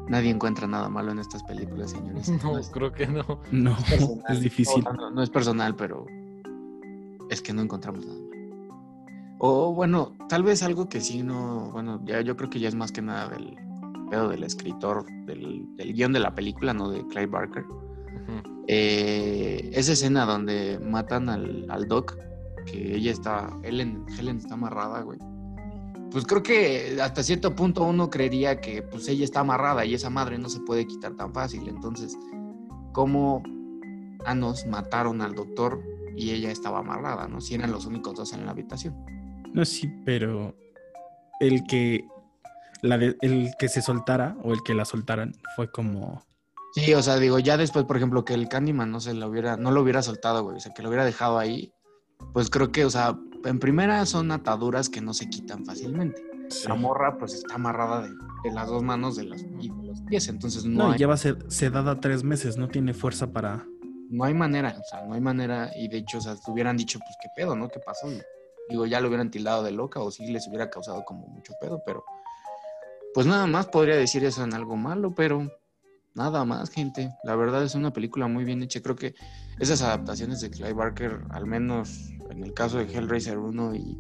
Nadie 0.09 0.31
encuentra 0.31 0.67
nada 0.67 0.89
malo 0.89 1.13
en 1.13 1.21
estas 1.21 1.45
películas, 1.45 1.93
señores. 1.93 2.29
No, 2.43 2.59
es 2.59 2.69
creo 2.71 2.93
que 2.93 3.07
no. 3.07 3.25
No, 3.53 3.77
personal. 3.89 4.25
es 4.31 4.41
difícil. 4.41 4.83
No, 4.85 4.93
no, 4.95 5.11
no 5.13 5.23
es 5.23 5.31
personal, 5.31 5.77
pero 5.77 6.07
es 7.31 7.41
que 7.41 7.53
no 7.53 7.63
encontramos 7.63 8.05
nada. 8.05 8.26
O 9.39 9.75
bueno, 9.75 10.13
tal 10.29 10.43
vez 10.43 10.63
algo 10.63 10.89
que 10.89 11.01
sí 11.01 11.23
no, 11.23 11.71
bueno, 11.73 12.01
ya 12.05 12.21
yo 12.23 12.37
creo 12.37 12.49
que 12.49 12.59
ya 12.59 12.69
es 12.69 12.75
más 12.75 12.91
que 12.93 13.03
nada 13.03 13.29
del 13.29 13.57
pedo 14.11 14.29
del 14.29 14.45
escritor, 14.45 15.05
del, 15.27 15.67
del 15.77 15.93
guion 15.93 16.13
de 16.13 16.21
la 16.21 16.35
película, 16.35 16.73
no 16.73 16.91
de 16.91 17.07
Clive 17.07 17.27
Barker. 17.27 17.65
Eh, 18.69 19.71
esa 19.75 19.93
escena 19.93 20.25
donde 20.25 20.81
matan 20.81 21.29
al, 21.29 21.67
al 21.71 21.87
Doc, 21.87 22.17
que 22.65 22.97
ella 22.97 23.13
está, 23.13 23.57
Helen, 23.63 24.05
Helen 24.19 24.39
está 24.39 24.55
amarrada, 24.55 25.03
güey. 25.03 25.19
Pues 26.11 26.25
creo 26.25 26.43
que 26.43 26.99
hasta 27.01 27.23
cierto 27.23 27.55
punto 27.55 27.85
uno 27.85 28.11
creería 28.11 28.61
que 28.61 28.83
pues 28.83 29.07
ella 29.09 29.25
está 29.25 29.41
amarrada 29.41 29.85
y 29.85 29.95
esa 29.95 30.09
madre 30.09 30.39
no 30.39 30.49
se 30.49 30.61
puede 30.61 30.87
quitar 30.87 31.15
tan 31.15 31.33
fácil. 31.33 31.69
Entonces, 31.69 32.17
¿cómo 32.93 33.43
Anos 34.25 34.67
mataron 34.67 35.21
al 35.21 35.35
doctor 35.35 35.81
y 36.17 36.31
ella 36.31 36.51
estaba 36.51 36.79
amarrada, 36.79 37.29
no? 37.29 37.41
Si 37.41 37.55
eran 37.55 37.71
los 37.71 37.87
únicos 37.87 38.15
dos 38.15 38.33
en 38.33 38.47
la 38.47 38.53
habitación. 38.53 38.95
No, 39.57 39.65
sí, 39.65 39.89
pero 40.05 40.55
el 41.41 41.65
que 41.67 42.05
la 42.83 42.99
de- 42.99 43.17
el 43.23 43.51
que 43.59 43.69
se 43.69 43.83
soltara 43.83 44.37
o 44.45 44.53
el 44.53 44.63
que 44.63 44.75
la 44.75 44.85
soltaran 44.85 45.33
fue 45.57 45.71
como 45.71 46.23
Sí, 46.75 46.93
o 46.93 47.03
sea, 47.03 47.17
digo, 47.17 47.39
ya 47.39 47.57
después, 47.57 47.87
por 47.87 47.97
ejemplo, 47.97 48.25
que 48.27 48.35
el 48.35 48.49
Candyman 48.51 48.91
no 48.91 49.01
se 49.01 49.15
lo 49.15 49.29
hubiera, 49.29 49.57
no 49.57 49.71
lo 49.71 49.81
hubiera 49.81 50.03
soltado, 50.03 50.43
güey, 50.45 50.59
o 50.59 50.61
sea, 50.61 50.75
que 50.75 50.83
lo 50.83 50.89
hubiera 50.91 51.07
dejado 51.07 51.39
ahí, 51.39 51.73
pues 52.35 52.51
creo 52.51 52.71
que, 52.71 52.85
o 52.85 52.91
sea, 52.91 53.19
en 53.45 53.59
primera 53.59 54.05
son 54.05 54.31
ataduras 54.31 54.91
que 54.91 55.01
no 55.01 55.15
se 55.15 55.31
quitan 55.31 55.65
fácilmente. 55.65 56.23
La 56.69 56.75
morra, 56.75 57.17
pues 57.17 57.33
está 57.33 57.55
amarrada 57.55 58.03
de, 58.03 58.11
de 58.45 58.53
las 58.53 58.69
dos 58.69 58.83
manos 58.83 59.17
de 59.17 59.25
los, 59.25 59.41
y 59.59 59.71
de 59.71 59.83
los 59.87 60.03
pies, 60.03 60.29
entonces 60.29 60.67
no, 60.67 60.85
No, 60.85 60.93
hay, 60.93 60.99
ya 60.99 61.07
va 61.07 61.15
a 61.15 61.19
ser 61.19 61.39
sedada 61.49 61.99
tres 61.99 62.23
meses, 62.23 62.59
no 62.59 62.69
tiene 62.69 62.93
fuerza 62.93 63.33
para. 63.33 63.67
no 64.11 64.25
hay 64.25 64.35
manera, 64.35 64.77
o 64.79 64.85
sea, 64.85 65.03
no 65.07 65.15
hay 65.15 65.21
manera, 65.23 65.71
y 65.75 65.89
de 65.89 65.97
hecho, 65.99 66.19
o 66.19 66.21
sea, 66.21 66.37
te 66.37 66.51
hubieran 66.51 66.77
dicho, 66.77 66.99
pues 66.99 67.17
qué 67.23 67.29
pedo, 67.35 67.57
¿no? 67.57 67.69
¿Qué 67.69 67.81
pasó? 67.81 68.07
Digo, 68.69 68.87
ya 68.87 69.01
lo 69.01 69.09
hubieran 69.09 69.31
tildado 69.31 69.63
de 69.63 69.73
loca 69.73 70.01
o 70.01 70.11
sí 70.11 70.27
les 70.27 70.47
hubiera 70.49 70.71
causado 70.71 71.05
como 71.05 71.27
mucho 71.27 71.53
pedo, 71.61 71.83
pero 71.85 72.05
pues 73.15 73.27
nada 73.27 73.47
más 73.47 73.67
podría 73.67 73.97
decir 73.97 74.25
eso 74.25 74.45
en 74.45 74.55
algo 74.55 74.77
malo, 74.77 75.15
pero 75.15 75.51
nada 76.17 76.45
más, 76.45 76.71
gente. 76.71 77.15
La 77.23 77.37
verdad 77.37 77.63
es 77.63 77.75
una 77.75 77.93
película 77.93 78.27
muy 78.27 78.45
bien 78.45 78.63
hecha. 78.63 78.81
Creo 78.81 78.97
que 78.97 79.15
esas 79.61 79.83
adaptaciones 79.83 80.41
de 80.41 80.51
Clive 80.51 80.73
Barker, 80.73 81.21
al 81.31 81.47
menos 81.47 82.11
en 82.31 82.43
el 82.43 82.53
caso 82.55 82.79
de 82.79 82.85
Hellraiser 82.85 83.39
1 83.39 83.75
y, 83.75 83.99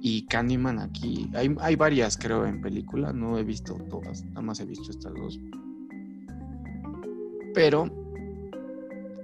y 0.00 0.26
Candyman 0.26 0.78
aquí, 0.78 1.30
hay, 1.34 1.54
hay 1.60 1.76
varias 1.76 2.16
creo 2.16 2.46
en 2.46 2.60
película, 2.60 3.12
no 3.12 3.38
he 3.38 3.42
visto 3.42 3.74
todas, 3.90 4.24
nada 4.26 4.42
más 4.42 4.60
he 4.60 4.66
visto 4.66 4.90
estas 4.90 5.12
dos. 5.14 5.38
Pero 7.54 7.90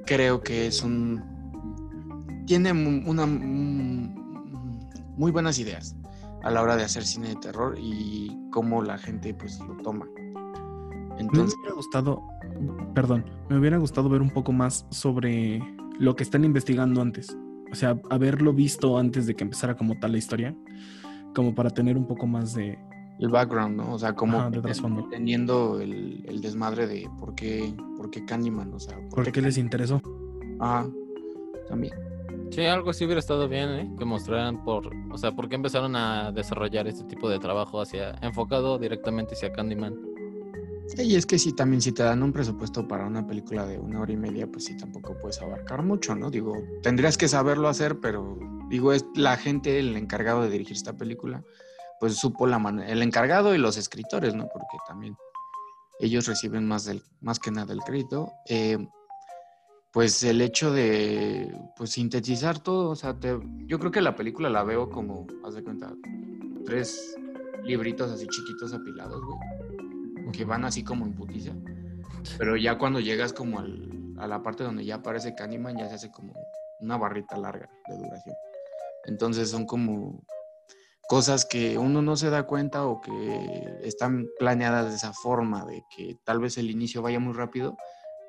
creo 0.06 0.42
que 0.42 0.66
es 0.66 0.82
un... 0.82 1.22
Tiene 2.46 2.72
una, 2.72 3.26
muy 5.20 5.32
buenas 5.32 5.58
ideas 5.58 5.94
a 6.42 6.50
la 6.50 6.62
hora 6.62 6.76
de 6.76 6.84
hacer 6.84 7.04
cine 7.04 7.28
de 7.28 7.36
terror 7.36 7.76
y 7.78 8.34
cómo 8.50 8.82
la 8.82 8.96
gente 8.96 9.34
pues 9.34 9.60
lo 9.60 9.76
toma. 9.82 10.06
Me 10.16 11.20
Entonces, 11.20 11.54
hubiera 11.58 11.74
gustado, 11.74 12.22
perdón, 12.94 13.26
me 13.50 13.58
hubiera 13.58 13.76
gustado 13.76 14.08
ver 14.08 14.22
un 14.22 14.30
poco 14.30 14.52
más 14.52 14.86
sobre 14.88 15.60
lo 15.98 16.16
que 16.16 16.22
están 16.22 16.42
investigando 16.46 17.02
antes. 17.02 17.36
O 17.70 17.74
sea, 17.74 18.00
haberlo 18.08 18.54
visto 18.54 18.96
antes 18.96 19.26
de 19.26 19.34
que 19.34 19.44
empezara 19.44 19.76
como 19.76 19.98
tal 20.00 20.12
la 20.12 20.18
historia, 20.18 20.56
como 21.34 21.54
para 21.54 21.68
tener 21.68 21.98
un 21.98 22.06
poco 22.06 22.26
más 22.26 22.54
de... 22.54 22.78
el 23.18 23.28
background, 23.28 23.76
¿no? 23.76 23.92
O 23.92 23.98
sea, 23.98 24.14
como 24.14 24.38
Ajá, 24.38 24.48
de 24.48 24.62
teniendo 25.10 25.80
el, 25.82 26.24
el 26.26 26.40
desmadre 26.40 26.86
de 26.86 27.10
por 27.18 27.34
qué, 27.34 27.74
por 27.98 28.10
qué 28.10 28.24
Candyman, 28.24 28.72
o 28.72 28.80
sea, 28.80 28.98
¿Por 29.10 29.30
qué 29.30 29.42
les 29.42 29.58
interesó? 29.58 30.00
Ah, 30.60 30.86
también. 31.68 31.92
Sí, 32.50 32.66
algo 32.66 32.92
sí 32.92 33.04
hubiera 33.04 33.20
estado 33.20 33.48
bien, 33.48 33.70
¿eh? 33.70 33.90
Que 33.96 34.04
mostraran 34.04 34.64
por, 34.64 34.90
o 35.10 35.18
sea, 35.18 35.32
por 35.32 35.48
qué 35.48 35.54
empezaron 35.54 35.94
a 35.94 36.32
desarrollar 36.32 36.88
este 36.88 37.04
tipo 37.04 37.28
de 37.28 37.38
trabajo 37.38 37.80
hacia, 37.80 38.10
enfocado 38.22 38.78
directamente 38.78 39.34
hacia 39.34 39.52
Candyman. 39.52 39.96
Sí, 40.88 41.02
y 41.02 41.14
es 41.14 41.26
que 41.26 41.38
sí, 41.38 41.52
también 41.52 41.80
si 41.80 41.92
te 41.92 42.02
dan 42.02 42.24
un 42.24 42.32
presupuesto 42.32 42.88
para 42.88 43.06
una 43.06 43.24
película 43.24 43.64
de 43.66 43.78
una 43.78 44.00
hora 44.00 44.12
y 44.12 44.16
media, 44.16 44.48
pues 44.48 44.64
sí, 44.64 44.76
tampoco 44.76 45.16
puedes 45.20 45.40
abarcar 45.40 45.84
mucho, 45.84 46.16
¿no? 46.16 46.28
Digo, 46.30 46.56
tendrías 46.82 47.16
que 47.16 47.28
saberlo 47.28 47.68
hacer, 47.68 48.00
pero 48.00 48.36
digo, 48.68 48.92
es 48.92 49.06
la 49.14 49.36
gente, 49.36 49.78
el 49.78 49.96
encargado 49.96 50.42
de 50.42 50.50
dirigir 50.50 50.76
esta 50.76 50.96
película, 50.96 51.44
pues 52.00 52.16
supo 52.16 52.48
la 52.48 52.58
manera, 52.58 52.90
el 52.90 53.02
encargado 53.02 53.54
y 53.54 53.58
los 53.58 53.76
escritores, 53.76 54.34
¿no? 54.34 54.48
Porque 54.52 54.76
también 54.88 55.16
ellos 56.00 56.26
reciben 56.26 56.66
más 56.66 56.84
del, 56.84 57.04
más 57.20 57.38
que 57.38 57.52
nada 57.52 57.72
el 57.72 57.80
crédito. 57.80 58.32
Eh, 58.48 58.78
pues 59.92 60.22
el 60.22 60.40
hecho 60.40 60.72
de 60.72 61.52
pues 61.76 61.90
sintetizar 61.90 62.58
todo, 62.60 62.90
o 62.90 62.96
sea, 62.96 63.18
te- 63.18 63.38
yo 63.66 63.78
creo 63.78 63.90
que 63.90 64.00
la 64.00 64.14
película 64.14 64.48
la 64.48 64.62
veo 64.62 64.88
como, 64.88 65.26
haz 65.44 65.54
de 65.54 65.62
cuenta, 65.64 65.94
tres 66.64 67.16
libritos 67.64 68.10
así 68.10 68.26
chiquitos 68.28 68.72
apilados, 68.72 69.20
güey, 69.24 70.32
que 70.32 70.44
van 70.44 70.64
así 70.64 70.84
como 70.84 71.04
en 71.06 71.14
putiza, 71.14 71.52
pero 72.38 72.56
ya 72.56 72.78
cuando 72.78 73.00
llegas 73.00 73.32
como 73.32 73.58
al- 73.58 74.14
a 74.18 74.26
la 74.26 74.42
parte 74.42 74.62
donde 74.62 74.84
ya 74.84 74.96
aparece 74.96 75.34
Candyman, 75.34 75.76
ya 75.76 75.88
se 75.88 75.94
hace 75.96 76.10
como 76.10 76.32
una 76.80 76.96
barrita 76.96 77.36
larga 77.36 77.68
de 77.88 77.96
duración. 77.96 78.36
Entonces 79.06 79.50
son 79.50 79.66
como 79.66 80.22
cosas 81.08 81.44
que 81.44 81.76
uno 81.78 82.00
no 82.02 82.16
se 82.16 82.30
da 82.30 82.44
cuenta 82.44 82.84
o 82.86 83.00
que 83.00 83.78
están 83.82 84.28
planeadas 84.38 84.90
de 84.90 84.96
esa 84.96 85.12
forma, 85.12 85.64
de 85.64 85.82
que 85.96 86.16
tal 86.24 86.38
vez 86.38 86.56
el 86.58 86.70
inicio 86.70 87.02
vaya 87.02 87.18
muy 87.18 87.32
rápido, 87.32 87.76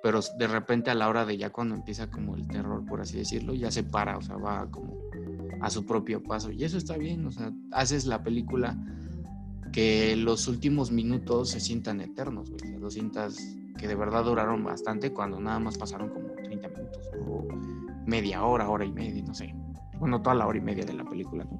pero 0.01 0.19
de 0.37 0.47
repente 0.47 0.89
a 0.89 0.95
la 0.95 1.09
hora 1.09 1.25
de 1.25 1.37
ya 1.37 1.51
cuando 1.51 1.75
empieza 1.75 2.09
como 2.09 2.35
el 2.35 2.47
terror, 2.47 2.85
por 2.85 3.01
así 3.01 3.17
decirlo, 3.17 3.53
ya 3.53 3.71
se 3.71 3.83
para, 3.83 4.17
o 4.17 4.21
sea, 4.21 4.37
va 4.37 4.69
como 4.69 4.97
a 5.61 5.69
su 5.69 5.85
propio 5.85 6.23
paso. 6.23 6.51
Y 6.51 6.63
eso 6.63 6.77
está 6.77 6.97
bien, 6.97 7.25
o 7.25 7.31
sea, 7.31 7.51
haces 7.71 8.05
la 8.05 8.23
película 8.23 8.77
que 9.71 10.15
los 10.15 10.47
últimos 10.47 10.91
minutos 10.91 11.51
se 11.51 11.59
sientan 11.59 12.01
eternos, 12.01 12.49
güey, 12.49 12.61
o 12.63 12.67
sea, 12.67 12.79
lo 12.79 12.89
sientas 12.89 13.37
que 13.77 13.87
de 13.87 13.95
verdad 13.95 14.25
duraron 14.25 14.63
bastante 14.63 15.11
cuando 15.11 15.39
nada 15.39 15.59
más 15.59 15.77
pasaron 15.77 16.09
como 16.09 16.27
30 16.43 16.67
minutos 16.69 17.09
o 17.27 17.47
media 18.05 18.43
hora, 18.43 18.69
hora 18.69 18.85
y 18.85 18.91
media, 18.91 19.23
no 19.23 19.33
sé. 19.33 19.55
Bueno, 19.99 20.21
toda 20.21 20.35
la 20.35 20.47
hora 20.47 20.57
y 20.57 20.61
media 20.61 20.83
de 20.83 20.93
la 20.93 21.03
película, 21.03 21.45
¿no? 21.45 21.59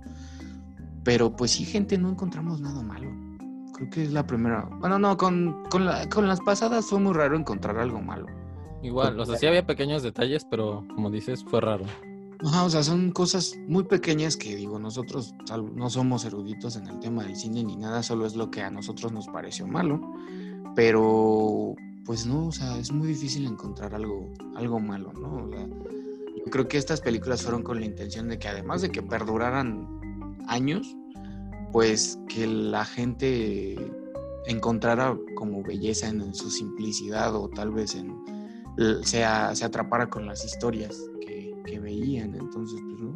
Pero 1.03 1.36
pues 1.36 1.51
sí, 1.51 1.65
gente, 1.65 1.98
no 1.98 2.10
encontramos 2.10 2.62
nada 2.62 2.83
malo. 2.83 3.10
Creo 3.82 3.90
que 3.90 4.04
es 4.04 4.12
la 4.14 4.28
primera. 4.28 4.70
Bueno, 4.80 5.00
no, 5.00 5.18
con, 5.18 5.64
con, 5.72 5.86
la- 5.86 6.08
con 6.08 6.28
las 6.28 6.40
pasadas 6.40 6.86
fue 6.86 7.00
muy 7.00 7.14
raro 7.14 7.36
encontrar 7.36 7.80
algo 7.80 8.00
malo. 8.00 8.28
Igual, 8.84 9.20
o 9.20 9.26
sea, 9.26 9.38
sí 9.38 9.48
había 9.48 9.66
pequeños 9.66 10.04
detalles, 10.04 10.46
pero 10.46 10.86
como 10.94 11.10
dices, 11.10 11.44
fue 11.44 11.62
raro. 11.62 11.86
Ajá, 12.46 12.64
o 12.64 12.70
sea, 12.70 12.84
son 12.84 13.12
cosas 13.12 13.56
muy 13.68 13.84
pequeñas 13.86 14.38
que 14.38 14.56
digo, 14.56 14.78
nosotros 14.78 15.34
no 15.76 15.90
somos 15.90 16.26
eruditos 16.26 16.76
en 16.76 16.88
el 16.88 17.00
tema 17.00 17.24
del 17.24 17.36
cine 17.36 17.64
ni 17.64 17.76
nada, 17.76 18.04
solo 18.04 18.28
es 18.28 18.36
lo 18.36 18.52
que 18.52 18.62
a 18.62 18.70
nosotros 18.70 19.12
nos 19.12 19.28
pareció 19.30 19.66
malo. 19.66 20.00
Pero, 20.76 21.76
pues 22.06 22.26
no, 22.28 22.48
o 22.48 22.52
sea, 22.52 22.78
es 22.78 22.92
muy 22.92 23.08
difícil 23.08 23.46
encontrar 23.48 23.94
algo, 23.96 24.32
algo 24.56 24.80
malo, 24.80 25.12
¿no? 25.14 25.46
O 25.46 25.50
sea, 25.50 25.68
yo 25.68 26.52
creo 26.52 26.68
que 26.68 26.78
estas 26.78 27.02
películas 27.02 27.42
fueron 27.44 27.64
con 27.64 27.80
la 27.80 27.86
intención 27.86 28.28
de 28.30 28.38
que 28.40 28.48
además 28.48 28.82
de 28.82 28.92
que 28.92 29.02
perduraran 29.04 29.88
años, 30.48 30.96
pues 31.72 32.20
que 32.28 32.48
la 32.48 32.86
gente 32.86 33.75
encontrara 34.46 35.18
como 35.36 35.63
belleza 35.63 36.08
en, 36.08 36.34
su 36.34 36.50
simplicidad 36.50 37.36
o 37.36 37.48
tal 37.50 37.72
vez 37.72 37.96
en 37.96 38.16
se, 39.04 39.24
a- 39.24 39.54
se 39.56 39.66
atrapara 39.66 40.10
con 40.10 40.25
las 40.25 40.44
historias 40.46 40.98
que, 41.22 41.54
que 41.66 41.80
veían. 41.80 42.36
Entonces, 42.36 42.80
pues 42.90 43.00
no. 43.01 43.12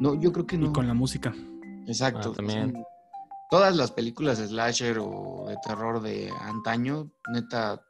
No, 0.00 0.14
yo 0.20 0.32
creo 0.32 0.46
que 0.46 0.58
no. 0.58 0.66
Y 0.66 0.72
con 0.72 0.86
la 0.86 0.94
música. 0.94 1.34
Exacto. 1.86 2.30
Ah, 2.32 2.36
también. 2.36 2.72
son- 2.72 2.84
todas 3.50 3.76
las 3.76 3.92
películas 3.92 4.38
de 4.38 4.48
slasher 4.48 4.98
o 4.98 5.44
de 5.48 5.56
terror 5.64 6.00
de 6.02 6.30
antaño, 6.40 7.10
neta, 7.32 7.80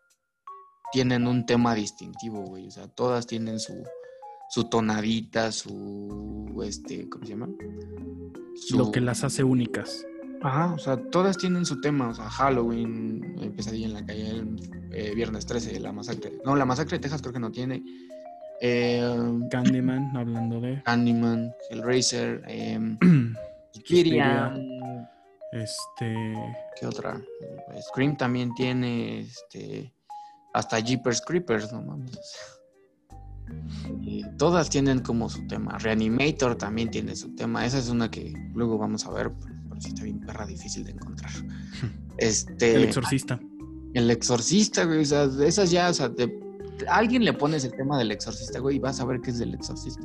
tienen 0.92 1.26
un 1.26 1.46
tema 1.46 1.74
distintivo, 1.74 2.42
güey. 2.42 2.68
O 2.68 2.70
sea, 2.70 2.88
todas 2.88 3.26
tienen 3.26 3.58
su, 3.58 3.72
su 4.56 4.64
tonadita, 4.64 5.52
su, 5.52 6.62
este, 6.64 7.06
¿cómo 7.10 7.26
se 7.26 7.32
llama? 7.32 7.48
Su- 8.54 8.78
Lo 8.78 8.90
que 8.90 9.02
las 9.02 9.22
hace 9.22 9.44
únicas. 9.44 10.02
Ajá, 10.42 10.72
o 10.72 10.78
sea, 10.78 10.96
todas 11.10 11.36
tienen 11.36 11.66
su 11.66 11.78
tema. 11.82 12.08
O 12.08 12.14
sea, 12.14 12.30
Halloween, 12.30 13.36
eh, 13.42 13.50
Pesadilla 13.54 13.86
en 13.88 13.92
la 13.92 14.06
calle, 14.06 14.30
el, 14.30 14.56
eh, 14.92 15.12
Viernes 15.14 15.44
13, 15.44 15.78
la 15.78 15.92
masacre. 15.92 16.32
No, 16.46 16.56
la 16.56 16.64
masacre 16.64 16.96
de 16.96 17.02
Texas 17.02 17.20
creo 17.20 17.34
que 17.34 17.38
no 17.38 17.52
tiene. 17.52 17.82
Eh, 18.62 19.04
Candyman, 19.50 20.16
hablando 20.16 20.58
de. 20.58 20.82
Candyman, 20.84 21.52
Hellraiser, 21.68 22.40
Suspiria. 23.72 24.54
Suspiria, 24.54 25.10
Este. 25.52 26.14
¿Qué 26.80 26.86
otra? 26.86 27.20
Scream 27.90 28.16
también 28.16 28.54
tiene, 28.54 29.20
este, 29.20 29.92
hasta 30.54 30.80
Jeepers 30.80 31.20
Creepers, 31.20 31.70
no 31.74 31.82
mames. 31.82 32.18
Y 34.02 34.24
todas 34.38 34.70
tienen 34.70 35.00
como 35.00 35.28
su 35.28 35.46
tema. 35.46 35.78
Reanimator 35.78 36.56
también 36.56 36.90
tiene 36.90 37.16
su 37.16 37.34
tema. 37.34 37.66
Esa 37.66 37.78
es 37.78 37.88
una 37.88 38.10
que 38.10 38.32
luego 38.54 38.78
vamos 38.78 39.06
a 39.06 39.10
ver, 39.10 39.32
pero 39.68 39.80
sí 39.80 39.88
está 39.88 40.04
bien 40.04 40.20
perra 40.20 40.46
difícil 40.46 40.84
de 40.84 40.92
encontrar. 40.92 41.30
Este. 42.18 42.74
El 42.74 42.84
exorcista. 42.84 43.38
El 43.92 44.10
exorcista, 44.10 44.84
güey. 44.84 45.00
O 45.00 45.04
sea, 45.04 45.28
de 45.28 45.46
esas 45.46 45.70
ya, 45.70 45.90
o 45.90 45.94
sea, 45.94 46.10
alguien 46.88 47.24
le 47.24 47.34
pones 47.34 47.64
el 47.64 47.72
tema 47.72 47.98
del 47.98 48.10
exorcista, 48.10 48.58
güey, 48.58 48.76
y 48.76 48.78
vas 48.78 49.00
a 49.00 49.04
ver 49.04 49.20
que 49.20 49.30
es 49.30 49.38
del 49.38 49.52
exorcista. 49.52 50.02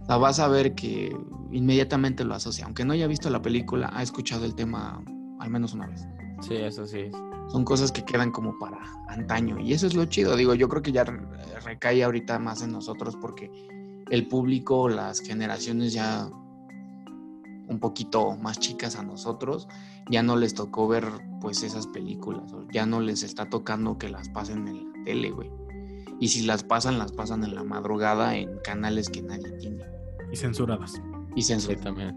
O 0.00 0.06
sea, 0.06 0.16
vas 0.16 0.38
a 0.38 0.48
ver 0.48 0.74
que 0.74 1.14
inmediatamente 1.52 2.24
lo 2.24 2.34
asocia. 2.34 2.64
Aunque 2.64 2.86
no 2.86 2.94
haya 2.94 3.06
visto 3.06 3.28
la 3.28 3.42
película, 3.42 3.90
ha 3.92 4.02
escuchado 4.02 4.46
el 4.46 4.54
tema 4.54 5.02
al 5.40 5.50
menos 5.50 5.74
una 5.74 5.86
vez. 5.86 6.06
Sí, 6.40 6.54
eso 6.54 6.86
sí. 6.86 7.10
Son 7.50 7.64
cosas 7.64 7.92
que 7.92 8.04
quedan 8.04 8.30
como 8.30 8.58
para 8.58 8.78
antaño. 9.08 9.58
Y 9.58 9.72
eso 9.72 9.86
es 9.86 9.94
lo 9.94 10.04
chido. 10.04 10.36
Digo, 10.36 10.54
yo 10.54 10.68
creo 10.68 10.82
que 10.82 10.92
ya 10.92 11.04
re- 11.04 11.20
recae 11.64 12.04
ahorita 12.04 12.38
más 12.38 12.62
en 12.62 12.72
nosotros 12.72 13.16
porque 13.20 13.50
el 14.10 14.26
público, 14.28 14.88
las 14.88 15.20
generaciones 15.20 15.92
ya 15.92 16.28
un 17.68 17.78
poquito 17.80 18.36
más 18.36 18.58
chicas 18.58 18.96
a 18.96 19.02
nosotros, 19.02 19.68
ya 20.10 20.22
no 20.22 20.36
les 20.36 20.54
tocó 20.54 20.88
ver 20.88 21.04
pues 21.40 21.62
esas 21.62 21.86
películas. 21.86 22.52
o 22.52 22.66
Ya 22.72 22.86
no 22.86 23.00
les 23.00 23.22
está 23.22 23.48
tocando 23.50 23.98
que 23.98 24.08
las 24.08 24.28
pasen 24.30 24.66
en 24.68 24.76
la 24.76 25.04
tele, 25.04 25.30
güey. 25.30 25.50
Y 26.20 26.28
si 26.28 26.42
las 26.46 26.64
pasan, 26.64 26.98
las 26.98 27.12
pasan 27.12 27.44
en 27.44 27.54
la 27.54 27.62
madrugada 27.64 28.34
en 28.36 28.58
canales 28.64 29.08
que 29.08 29.22
nadie 29.22 29.52
tiene. 29.52 29.84
Y 30.32 30.36
censuradas. 30.36 31.00
Y 31.36 31.42
Sí, 31.42 31.52
censuran. 31.54 31.80
también. 31.82 32.16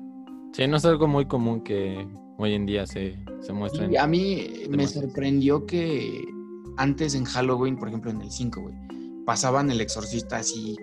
Sí, 0.53 0.67
no 0.67 0.77
es 0.77 0.85
algo 0.85 1.07
muy 1.07 1.25
común 1.27 1.61
que 1.61 2.07
hoy 2.41 2.53
en 2.53 2.65
día 2.65 2.85
se, 2.85 3.17
se 3.41 3.53
muestre. 3.53 3.85
en- 3.85 3.93
Y 3.93 3.97
a 3.97 4.07
mí 4.07 4.63
me 4.69 4.87
sorprendió 4.87 5.65
que 5.65 6.23
antes 6.77 7.15
en 7.15 7.25
Halloween, 7.25 7.77
por 7.77 7.87
ejemplo 7.87 8.11
en 8.11 8.21
el 8.21 8.31
5, 8.31 8.61
güey, 8.61 8.75
pasaban 9.25 9.69
el 9.71 9.81
exorcista 9.81 10.37
así 10.37 10.75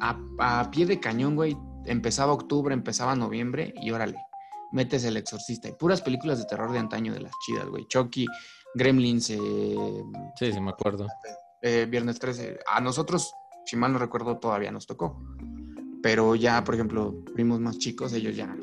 a, 0.00 0.18
a 0.38 0.70
pie 0.70 0.86
de 0.86 1.00
cañón, 1.00 1.36
güey. 1.36 1.56
Empezaba 1.86 2.32
octubre, 2.32 2.74
empezaba 2.74 3.14
noviembre 3.16 3.72
y 3.80 3.90
órale, 3.90 4.18
metes 4.72 5.04
el 5.04 5.16
exorcista. 5.16 5.68
Y 5.68 5.72
puras 5.72 6.02
películas 6.02 6.38
de 6.38 6.44
terror 6.44 6.70
de 6.72 6.78
antaño 6.78 7.12
de 7.14 7.20
las 7.20 7.32
chidas, 7.46 7.66
güey. 7.68 7.86
Chucky, 7.86 8.26
Gremlins, 8.74 9.30
eh, 9.30 9.38
Sí, 10.38 10.52
sí, 10.52 10.60
me 10.60 10.70
acuerdo. 10.70 11.06
eh, 11.62 11.86
Viernes 11.90 12.18
13. 12.18 12.58
A 12.70 12.80
nosotros, 12.80 13.32
si 13.64 13.76
mal 13.76 13.92
no 13.92 13.98
recuerdo, 13.98 14.38
todavía 14.38 14.70
nos 14.70 14.86
tocó. 14.86 15.22
Pero 16.02 16.34
ya, 16.36 16.62
por 16.62 16.74
ejemplo, 16.74 17.14
primos 17.34 17.58
más 17.58 17.78
chicos, 17.78 18.12
ellos 18.12 18.36
ya 18.36 18.54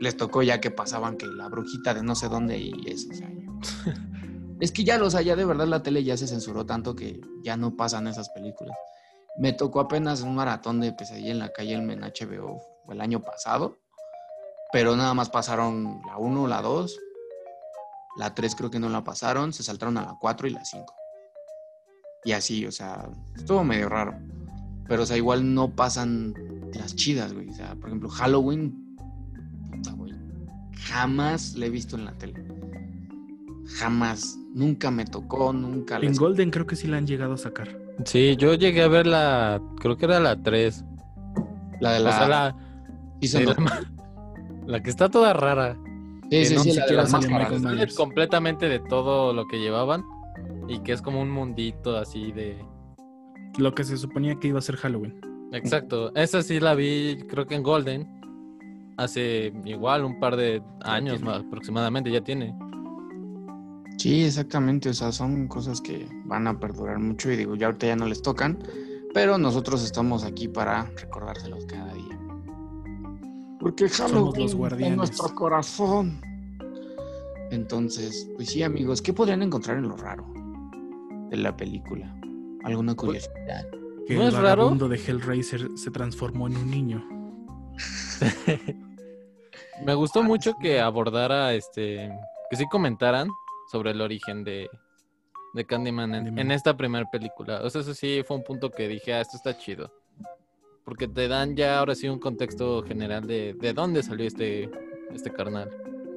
les 0.00 0.16
tocó 0.16 0.42
ya 0.42 0.60
que 0.60 0.70
pasaban 0.70 1.16
que 1.16 1.26
la 1.26 1.48
brujita 1.48 1.94
de 1.94 2.02
no 2.02 2.14
sé 2.14 2.28
dónde 2.28 2.58
y 2.58 2.72
eso. 2.86 3.08
o 3.10 3.14
sea, 3.14 3.28
ya. 3.30 3.92
es 4.60 4.72
que 4.72 4.84
ya 4.84 4.98
los 4.98 5.14
allá 5.14 5.36
de 5.36 5.44
verdad 5.44 5.66
la 5.66 5.82
tele 5.82 6.04
ya 6.04 6.16
se 6.16 6.26
censuró 6.26 6.66
tanto 6.66 6.94
que 6.94 7.20
ya 7.42 7.56
no 7.56 7.76
pasan 7.76 8.06
esas 8.06 8.28
películas. 8.30 8.76
Me 9.36 9.52
tocó 9.52 9.80
apenas 9.80 10.22
un 10.22 10.34
maratón 10.34 10.80
de 10.80 10.92
pesadilla 10.92 11.32
en 11.32 11.38
la 11.38 11.48
calle 11.50 11.74
en 11.74 12.00
HBO 12.00 12.60
el 12.88 13.00
año 13.00 13.20
pasado, 13.20 13.78
pero 14.72 14.96
nada 14.96 15.14
más 15.14 15.30
pasaron 15.30 16.00
la 16.06 16.18
1, 16.18 16.46
la 16.46 16.62
2, 16.62 17.00
la 18.16 18.34
3 18.34 18.54
creo 18.54 18.70
que 18.70 18.78
no 18.78 18.88
la 18.88 19.02
pasaron, 19.02 19.52
se 19.52 19.62
saltaron 19.62 19.98
a 19.98 20.02
la 20.02 20.16
4 20.20 20.46
y 20.46 20.50
la 20.50 20.64
5. 20.64 20.94
Y 22.24 22.32
así, 22.32 22.64
o 22.64 22.72
sea, 22.72 23.08
estuvo 23.36 23.62
medio 23.64 23.88
raro. 23.88 24.14
Pero, 24.88 25.02
o 25.02 25.06
sea, 25.06 25.16
igual 25.16 25.54
no 25.54 25.74
pasan 25.74 26.34
las 26.74 26.94
chidas, 26.96 27.32
güey. 27.32 27.50
O 27.50 27.54
sea, 27.54 27.74
por 27.74 27.88
ejemplo, 27.88 28.08
Halloween. 28.08 28.83
Jamás 30.84 31.54
la 31.56 31.66
he 31.66 31.70
visto 31.70 31.96
en 31.96 32.04
la 32.04 32.12
tele. 32.12 32.34
Jamás. 33.66 34.38
Nunca 34.54 34.90
me 34.90 35.04
tocó, 35.04 35.52
nunca 35.52 35.98
la 35.98 36.06
En 36.06 36.14
Golden 36.14 36.50
creo 36.50 36.66
que 36.66 36.76
sí 36.76 36.86
la 36.86 36.98
han 36.98 37.06
llegado 37.06 37.34
a 37.34 37.38
sacar. 37.38 37.76
Sí, 38.04 38.36
yo 38.36 38.54
llegué 38.54 38.82
a 38.82 38.88
ver 38.88 39.06
la, 39.06 39.60
creo 39.80 39.96
que 39.96 40.04
era 40.04 40.20
la 40.20 40.40
3. 40.40 40.84
La 41.80 41.92
de 41.92 42.00
O 42.00 42.02
la. 42.04 42.12
sea, 42.12 42.28
la, 42.28 42.56
sí, 43.20 43.44
la 43.44 43.56
la 44.66 44.80
que 44.82 44.90
está 44.90 45.08
toda 45.08 45.32
rara. 45.32 45.76
sí, 46.30 46.44
sí, 46.46 46.54
no 46.54 46.62
sí, 46.62 46.72
la 46.74 46.86
de 46.86 47.58
Myers. 47.58 47.94
completamente 47.96 48.68
de 48.68 48.78
todo 48.78 49.32
lo 49.32 49.46
que 49.46 49.58
llevaban 49.58 50.04
y 50.68 50.80
que 50.80 50.92
es 50.92 51.02
como 51.02 51.20
un 51.20 51.30
mundito 51.30 51.96
así 51.96 52.32
de... 52.32 52.56
Lo 53.58 53.74
que 53.74 53.84
se 53.84 53.96
suponía 53.96 54.36
que 54.36 54.48
iba 54.48 54.58
a 54.58 54.62
ser 54.62 54.76
Halloween. 54.76 55.20
Exacto, 55.52 56.12
esa 56.14 56.42
sí 56.42 56.58
la 56.60 56.74
vi 56.74 57.18
creo 57.28 57.46
que 57.46 57.54
en 57.54 57.62
Golden 57.62 58.13
hace 58.96 59.52
igual 59.64 60.04
un 60.04 60.18
par 60.20 60.36
de 60.36 60.62
años 60.82 61.22
más 61.22 61.40
aproximadamente, 61.40 62.10
ya 62.10 62.22
tiene. 62.22 62.54
Sí, 63.98 64.24
exactamente. 64.24 64.88
O 64.90 64.94
sea, 64.94 65.12
son 65.12 65.48
cosas 65.48 65.80
que 65.80 66.08
van 66.24 66.46
a 66.46 66.58
perdurar 66.58 66.98
mucho 66.98 67.30
y 67.30 67.36
digo, 67.36 67.54
ya 67.56 67.66
ahorita 67.66 67.86
ya 67.86 67.96
no 67.96 68.06
les 68.06 68.22
tocan, 68.22 68.58
pero 69.12 69.38
nosotros 69.38 69.84
estamos 69.84 70.24
aquí 70.24 70.48
para 70.48 70.84
recordárselos 70.96 71.64
cada 71.66 71.94
día. 71.94 72.18
Porque 73.60 73.88
Halloween 73.88 74.42
los 74.42 74.54
guardianes. 74.54 74.88
en 74.88 74.96
nuestro 74.96 75.34
corazón. 75.34 76.20
Entonces, 77.50 78.28
pues 78.36 78.50
sí, 78.50 78.62
amigos, 78.62 79.00
¿qué 79.00 79.12
podrían 79.12 79.42
encontrar 79.42 79.78
en 79.78 79.88
lo 79.88 79.96
raro 79.96 80.26
de 81.30 81.36
la 81.36 81.56
película? 81.56 82.14
¿Alguna 82.64 82.94
curiosidad? 82.94 83.66
Que 84.06 84.16
¿No 84.16 84.22
el 84.22 84.28
es 84.28 84.34
raro? 84.34 84.70
de 84.70 84.96
Hellraiser 84.96 85.68
se 85.76 85.90
transformó 85.90 86.46
en 86.48 86.56
un 86.56 86.70
niño. 86.70 87.04
Me 89.82 89.94
gustó 89.94 90.22
mucho 90.22 90.54
que 90.60 90.80
abordara, 90.80 91.54
este, 91.54 92.10
que 92.50 92.56
sí 92.56 92.66
comentaran 92.70 93.28
sobre 93.70 93.90
el 93.90 94.00
origen 94.00 94.44
de, 94.44 94.68
de 95.54 95.64
Candyman 95.64 96.38
en, 96.38 96.50
esta 96.50 96.76
primera 96.76 97.08
película. 97.10 97.60
O 97.62 97.70
sea, 97.70 97.80
eso 97.80 97.94
sí 97.94 98.22
fue 98.26 98.36
un 98.36 98.44
punto 98.44 98.70
que 98.70 98.88
dije, 98.88 99.14
ah, 99.14 99.20
esto 99.20 99.36
está 99.36 99.56
chido. 99.56 99.92
Porque 100.84 101.08
te 101.08 101.28
dan 101.28 101.56
ya 101.56 101.78
ahora 101.78 101.94
sí 101.94 102.08
un 102.08 102.18
contexto 102.18 102.82
general 102.82 103.26
de, 103.26 103.54
de 103.54 103.72
dónde 103.72 104.02
salió 104.02 104.26
este, 104.26 104.70
este 105.12 105.32
carnal. 105.32 105.70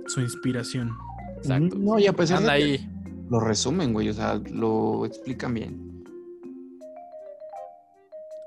Su 0.07 0.21
inspiración. 0.21 0.97
Exacto. 1.37 1.77
No, 1.77 1.99
y 1.99 2.07
a 2.07 2.13
pesar 2.13 2.39
Anda 2.39 2.53
de 2.53 2.59
que 2.59 2.65
ahí. 2.65 2.89
lo 3.29 3.39
resumen, 3.39 3.93
güey, 3.93 4.09
o 4.09 4.13
sea, 4.13 4.41
lo 4.51 5.05
explican 5.05 5.53
bien. 5.53 6.03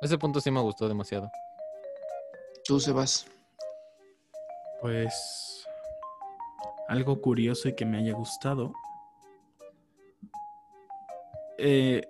Ese 0.03 0.16
punto 0.18 0.40
sí 0.40 0.51
me 0.51 0.61
gustó 0.61 0.88
demasiado. 0.88 1.31
Tú, 2.64 2.81
Sebas. 2.81 3.27
Pues 4.81 5.66
algo 6.88 7.21
curioso 7.21 7.69
y 7.69 7.75
que 7.75 7.85
me 7.85 7.99
haya 7.99 8.12
gustado. 8.14 8.73
Eh, 11.59 12.03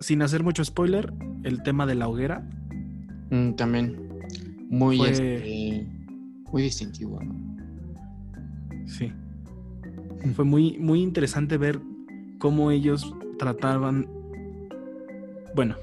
sin 0.00 0.22
hacer 0.22 0.42
mucho 0.42 0.64
spoiler, 0.64 1.12
el 1.44 1.62
tema 1.62 1.86
de 1.86 1.94
la 1.94 2.08
hoguera. 2.08 2.42
Mm, 3.30 3.52
también 3.52 4.08
muy, 4.68 4.96
Fue- 4.96 5.10
este, 5.10 5.86
muy 6.50 6.62
distintivo, 6.62 7.20
¿no? 7.20 7.34
Sí. 8.86 9.12
Fue 10.34 10.44
muy, 10.44 10.78
muy 10.78 11.02
interesante 11.02 11.56
ver 11.58 11.80
cómo 12.38 12.70
ellos 12.70 13.14
trataban, 13.38 14.08
bueno, 15.54 15.76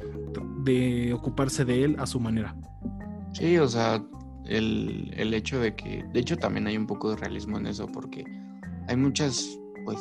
de 0.63 1.13
ocuparse 1.13 1.65
de 1.65 1.83
él 1.83 1.95
a 1.99 2.05
su 2.05 2.19
manera. 2.19 2.55
Sí, 3.33 3.57
o 3.57 3.67
sea, 3.67 4.03
el, 4.45 5.13
el 5.15 5.33
hecho 5.33 5.59
de 5.59 5.75
que, 5.75 6.03
de 6.13 6.19
hecho 6.19 6.37
también 6.37 6.67
hay 6.67 6.77
un 6.77 6.87
poco 6.87 7.11
de 7.11 7.17
realismo 7.17 7.57
en 7.57 7.67
eso, 7.67 7.87
porque 7.87 8.23
hay 8.87 8.95
muchas, 8.95 9.59
pues, 9.85 9.99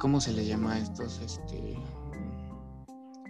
¿cómo 0.00 0.20
se 0.20 0.32
le 0.32 0.44
llama 0.44 0.74
a 0.74 0.78
estos? 0.78 1.20
Este, 1.20 1.76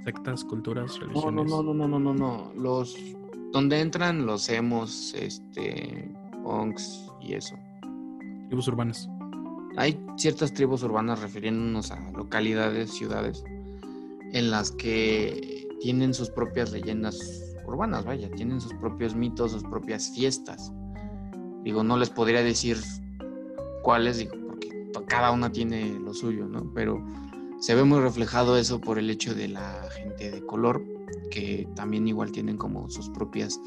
Sectas, 0.05 0.45
culturas, 0.45 0.99
no, 1.01 1.07
religiones. 1.07 1.51
no, 1.51 1.63
no, 1.63 1.75
no, 1.75 1.89
no, 1.89 1.99
no, 1.99 2.15
no, 2.15 2.53
los, 2.55 2.97
donde 3.53 3.81
entran 3.81 4.27
los 4.27 4.49
emos, 4.49 5.15
este, 5.15 6.15
punks 6.43 7.11
y 7.21 7.35
eso. 7.35 7.55
Tribus 8.49 8.69
urbanas. 8.69 9.09
Hay 9.77 9.99
ciertas 10.17 10.53
tribus 10.53 10.83
urbanas 10.83 11.21
refiriéndonos 11.21 11.91
a 11.91 11.99
localidades, 12.13 12.91
ciudades, 12.91 13.43
en 14.33 14.51
las 14.51 14.71
que 14.73 15.67
tienen 15.81 16.15
sus 16.15 16.31
propias 16.31 16.71
leyendas 16.73 17.54
urbanas, 17.67 18.05
vaya, 18.05 18.31
tienen 18.31 18.61
sus 18.61 18.75
propios 18.75 19.15
mitos, 19.15 19.53
sus 19.53 19.65
propias 19.65 20.11
fiestas. 20.15 20.73
Digo, 21.63 21.83
no 21.83 21.97
les 21.97 22.11
podría 22.11 22.43
decir 22.43 22.79
cuáles, 23.83 24.19
digo, 24.19 24.35
porque 24.47 24.69
cada 25.07 25.31
una 25.31 25.51
tiene 25.51 25.99
lo 25.99 26.13
suyo, 26.13 26.47
¿no? 26.47 26.73
Pero 26.75 27.03
se 27.61 27.75
ve 27.75 27.85
muy 27.85 28.01
reflejado 28.01 28.59
eso 28.59 28.81
por 28.81 28.99
el 28.99 29.09
hecho 29.11 29.35
de 29.35 29.49
la 29.49 29.89
gente 29.93 30.31
de 30.31 30.45
color, 30.45 30.85
que 31.31 31.69
también 31.75 32.07
igual 32.07 32.33
tienen 32.33 32.57
como 32.57 32.91
sus 32.91 33.09
propias 33.11 33.59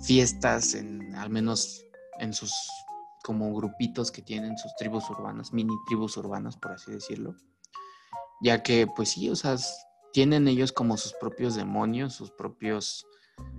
fiestas, 0.00 0.74
en, 0.74 1.14
al 1.14 1.30
menos 1.30 1.84
en 2.18 2.32
sus 2.32 2.52
como 3.24 3.54
grupitos 3.54 4.10
que 4.10 4.22
tienen 4.22 4.56
sus 4.58 4.74
tribus 4.76 5.08
urbanas, 5.08 5.52
mini 5.52 5.74
tribus 5.86 6.16
urbanas, 6.16 6.56
por 6.56 6.72
así 6.72 6.92
decirlo. 6.92 7.34
Ya 8.42 8.62
que, 8.62 8.86
pues 8.86 9.10
sí, 9.10 9.30
o 9.30 9.36
sea, 9.36 9.56
tienen 10.12 10.46
ellos 10.46 10.72
como 10.72 10.96
sus 10.96 11.14
propios 11.14 11.54
demonios, 11.54 12.14
sus 12.14 12.30
propios 12.30 13.06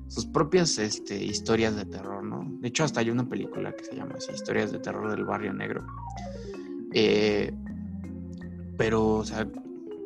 sus 0.08 0.26
propias 0.26 0.78
este, 0.78 1.24
historias 1.24 1.76
de 1.76 1.86
terror, 1.86 2.24
¿no? 2.24 2.46
De 2.62 2.68
hecho, 2.68 2.84
hasta 2.84 3.00
hay 3.00 3.10
una 3.10 3.28
película 3.28 3.74
que 3.74 3.84
se 3.84 3.96
llama 3.96 4.16
así, 4.18 4.32
Historias 4.32 4.72
de 4.72 4.80
Terror 4.80 5.10
del 5.12 5.26
Barrio 5.26 5.54
Negro. 5.54 5.86
Eh, 6.94 7.52
pero, 8.78 9.16
o 9.16 9.26
sea, 9.26 9.48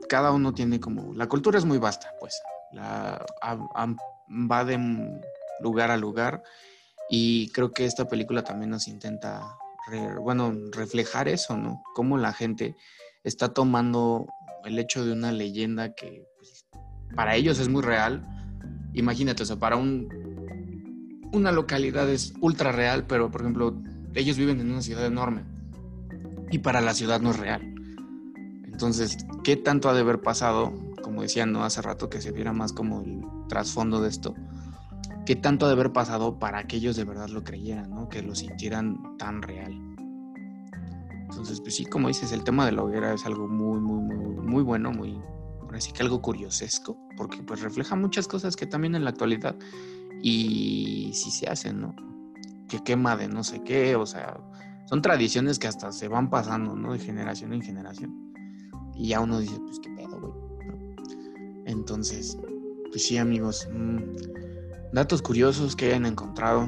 cada 0.07 0.31
uno 0.31 0.53
tiene 0.53 0.79
como... 0.79 1.13
La 1.13 1.27
cultura 1.27 1.57
es 1.57 1.65
muy 1.65 1.77
vasta, 1.77 2.11
pues. 2.19 2.41
La, 2.71 3.25
va 4.29 4.65
de 4.65 5.19
lugar 5.59 5.91
a 5.91 5.97
lugar 5.97 6.43
y 7.09 7.51
creo 7.51 7.71
que 7.71 7.85
esta 7.85 8.07
película 8.07 8.43
también 8.43 8.69
nos 8.69 8.87
intenta, 8.87 9.57
bueno, 10.21 10.53
reflejar 10.71 11.27
eso, 11.27 11.57
¿no? 11.57 11.81
Cómo 11.95 12.17
la 12.17 12.31
gente 12.33 12.75
está 13.23 13.53
tomando 13.53 14.27
el 14.65 14.77
hecho 14.77 15.03
de 15.03 15.13
una 15.13 15.31
leyenda 15.31 15.93
que 15.93 16.25
pues, 16.37 16.65
para 17.15 17.35
ellos 17.35 17.59
es 17.59 17.67
muy 17.67 17.81
real. 17.81 18.23
Imagínate, 18.93 19.43
o 19.43 19.45
sea, 19.45 19.57
para 19.57 19.75
un, 19.75 20.09
una 21.31 21.51
localidad 21.51 22.09
es 22.09 22.33
ultra 22.41 22.71
real, 22.71 23.05
pero 23.07 23.29
por 23.29 23.41
ejemplo, 23.41 23.75
ellos 24.13 24.37
viven 24.37 24.59
en 24.59 24.71
una 24.71 24.81
ciudad 24.81 25.05
enorme 25.05 25.43
y 26.51 26.59
para 26.59 26.81
la 26.81 26.93
ciudad 26.93 27.21
no 27.21 27.31
es 27.31 27.39
real. 27.39 27.61
Entonces, 28.65 29.17
¿qué 29.43 29.55
tanto 29.55 29.89
ha 29.89 29.93
de 29.93 30.01
haber 30.01 30.21
pasado? 30.21 30.73
Como 31.03 31.21
decía, 31.21 31.45
¿no? 31.45 31.63
Hace 31.63 31.81
rato 31.81 32.09
que 32.09 32.21
se 32.21 32.31
viera 32.31 32.53
más 32.53 32.73
como 32.73 33.01
el 33.01 33.21
trasfondo 33.47 34.01
de 34.01 34.09
esto. 34.09 34.35
¿Qué 35.25 35.35
tanto 35.35 35.65
ha 35.65 35.69
de 35.69 35.73
haber 35.73 35.91
pasado 35.91 36.39
para 36.39 36.63
que 36.63 36.77
ellos 36.77 36.95
de 36.95 37.03
verdad 37.03 37.29
lo 37.29 37.43
creyeran, 37.43 37.89
¿no? 37.91 38.09
Que 38.09 38.23
lo 38.23 38.33
sintieran 38.35 39.17
tan 39.17 39.41
real. 39.41 39.73
Entonces, 41.29 41.61
pues 41.61 41.75
sí, 41.75 41.85
como 41.85 42.07
dices, 42.07 42.31
el 42.31 42.43
tema 42.43 42.65
de 42.65 42.71
la 42.71 42.83
hoguera 42.83 43.13
es 43.13 43.25
algo 43.25 43.47
muy, 43.47 43.79
muy, 43.79 44.01
muy, 44.01 44.35
muy 44.45 44.63
bueno, 44.63 44.91
muy, 44.91 45.19
por 45.69 45.77
así 45.77 45.91
que 45.91 46.01
algo 46.01 46.19
curiosesco, 46.19 46.97
porque 47.15 47.43
pues 47.43 47.61
refleja 47.61 47.95
muchas 47.95 48.27
cosas 48.27 48.55
que 48.55 48.65
también 48.65 48.95
en 48.95 49.03
la 49.03 49.11
actualidad 49.11 49.55
y 50.19 51.11
sí 51.13 51.29
se 51.29 51.47
hacen, 51.47 51.79
¿no? 51.79 51.95
Que 52.67 52.79
quema 52.79 53.15
de 53.15 53.27
no 53.27 53.43
sé 53.43 53.61
qué, 53.63 53.95
o 53.95 54.07
sea, 54.07 54.35
son 54.85 55.03
tradiciones 55.03 55.59
que 55.59 55.67
hasta 55.67 55.91
se 55.91 56.07
van 56.07 56.31
pasando, 56.31 56.75
¿no? 56.75 56.93
De 56.93 56.97
generación 56.97 57.53
en 57.53 57.61
generación. 57.61 58.33
Y 58.95 59.09
ya 59.09 59.19
uno 59.19 59.39
dice, 59.39 59.59
pues 59.59 59.79
qué 59.79 59.91
pedo, 59.91 60.19
güey. 60.19 60.33
Entonces, 61.67 62.35
pues 62.89 63.05
sí, 63.05 63.17
amigos. 63.19 63.69
Mm, 63.71 63.99
datos 64.91 65.21
curiosos 65.21 65.75
que 65.75 65.85
hayan 65.85 66.07
encontrado. 66.07 66.67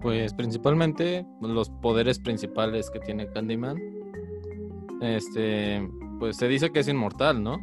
Pues 0.00 0.32
principalmente 0.32 1.26
los 1.42 1.68
poderes 1.68 2.18
principales 2.18 2.88
que 2.88 3.00
tiene 3.00 3.28
Candyman. 3.28 3.76
Este, 5.02 5.86
pues 6.20 6.36
se 6.36 6.46
dice 6.46 6.70
que 6.70 6.78
es 6.80 6.88
inmortal, 6.88 7.42
¿no? 7.42 7.58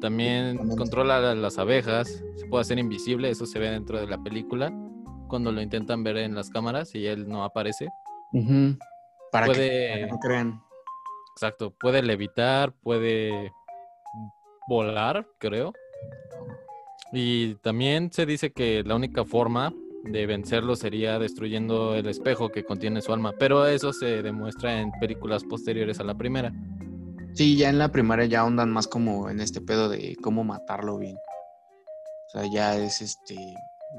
También 0.00 0.58
controla 0.76 1.34
las 1.34 1.58
abejas, 1.58 2.22
se 2.36 2.46
puede 2.46 2.60
hacer 2.60 2.78
invisible, 2.78 3.30
eso 3.30 3.46
se 3.46 3.58
ve 3.58 3.70
dentro 3.70 3.98
de 3.98 4.06
la 4.06 4.22
película 4.22 4.72
cuando 5.28 5.50
lo 5.50 5.62
intentan 5.62 6.04
ver 6.04 6.18
en 6.18 6.34
las 6.34 6.50
cámaras 6.50 6.94
y 6.94 7.06
él 7.06 7.26
no 7.26 7.42
aparece. 7.42 7.88
Para 9.32 9.48
que 9.52 10.06
no 10.10 10.18
crean. 10.18 10.62
Exacto, 11.34 11.72
puede 11.80 12.02
levitar, 12.02 12.72
puede 12.82 13.50
volar, 14.68 15.26
creo. 15.38 15.72
Y 17.12 17.54
también 17.56 18.12
se 18.12 18.26
dice 18.26 18.52
que 18.52 18.82
la 18.84 18.94
única 18.94 19.24
forma 19.24 19.72
de 20.04 20.26
vencerlo 20.26 20.76
sería 20.76 21.18
destruyendo 21.18 21.94
el 21.94 22.06
espejo 22.06 22.50
que 22.50 22.64
contiene 22.64 23.00
su 23.00 23.12
alma, 23.12 23.32
pero 23.38 23.66
eso 23.66 23.92
se 23.92 24.22
demuestra 24.22 24.80
en 24.80 24.90
películas 25.00 25.44
posteriores 25.44 26.00
a 26.00 26.04
la 26.04 26.14
primera. 26.14 26.52
Sí, 27.34 27.56
ya 27.56 27.70
en 27.70 27.78
la 27.78 27.90
primera 27.90 28.24
ya 28.26 28.42
andan 28.42 28.70
más 28.70 28.86
como 28.86 29.30
en 29.30 29.40
este 29.40 29.60
pedo 29.60 29.88
de 29.88 30.16
cómo 30.22 30.44
matarlo 30.44 30.98
bien. 30.98 31.16
O 31.16 32.30
sea, 32.30 32.46
ya 32.46 32.76
es 32.76 33.00
este, 33.00 33.54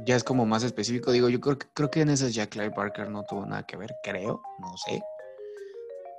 ya 0.05 0.15
es 0.15 0.23
como 0.23 0.45
más 0.45 0.63
específico. 0.63 1.11
Digo, 1.11 1.29
yo 1.29 1.39
creo, 1.39 1.57
creo 1.73 1.89
que 1.89 2.01
en 2.01 2.09
esas 2.09 2.33
ya 2.33 2.47
Clive 2.47 2.69
Barker 2.69 3.09
no 3.09 3.23
tuvo 3.23 3.45
nada 3.45 3.63
que 3.63 3.77
ver, 3.77 3.95
creo, 4.03 4.41
no 4.59 4.77
sé. 4.77 5.01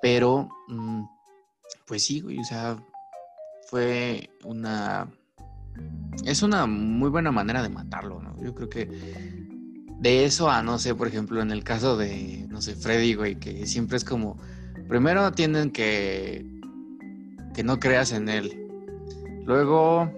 Pero, 0.02 0.48
mm, 0.68 1.04
pues 1.86 2.04
sí, 2.04 2.20
güey, 2.20 2.38
o 2.38 2.44
sea, 2.44 2.76
fue 3.68 4.30
una... 4.44 5.08
Es 6.24 6.42
una 6.42 6.66
muy 6.66 7.10
buena 7.10 7.32
manera 7.32 7.62
de 7.62 7.68
matarlo, 7.68 8.20
¿no? 8.20 8.40
Yo 8.42 8.54
creo 8.54 8.68
que 8.68 8.88
de 9.98 10.24
eso 10.24 10.50
a, 10.50 10.62
no 10.62 10.78
sé, 10.78 10.94
por 10.94 11.08
ejemplo, 11.08 11.40
en 11.42 11.50
el 11.50 11.64
caso 11.64 11.96
de, 11.96 12.46
no 12.48 12.60
sé, 12.60 12.74
Freddy, 12.76 13.14
güey, 13.14 13.36
que 13.36 13.66
siempre 13.66 13.96
es 13.96 14.04
como, 14.04 14.38
primero 14.88 15.32
tienen 15.32 15.70
que, 15.70 16.46
que 17.54 17.64
no 17.64 17.78
creas 17.78 18.12
en 18.12 18.28
él. 18.28 18.66
Luego, 19.46 20.10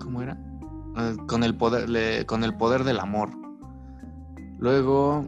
¿cómo 0.00 0.22
era? 0.22 0.38
Ah, 0.94 1.14
con 1.26 1.42
el 1.42 1.56
poder, 1.56 2.26
con 2.26 2.44
el 2.44 2.54
poder 2.54 2.84
del 2.84 3.00
amor. 3.00 3.30
Luego, 4.58 5.24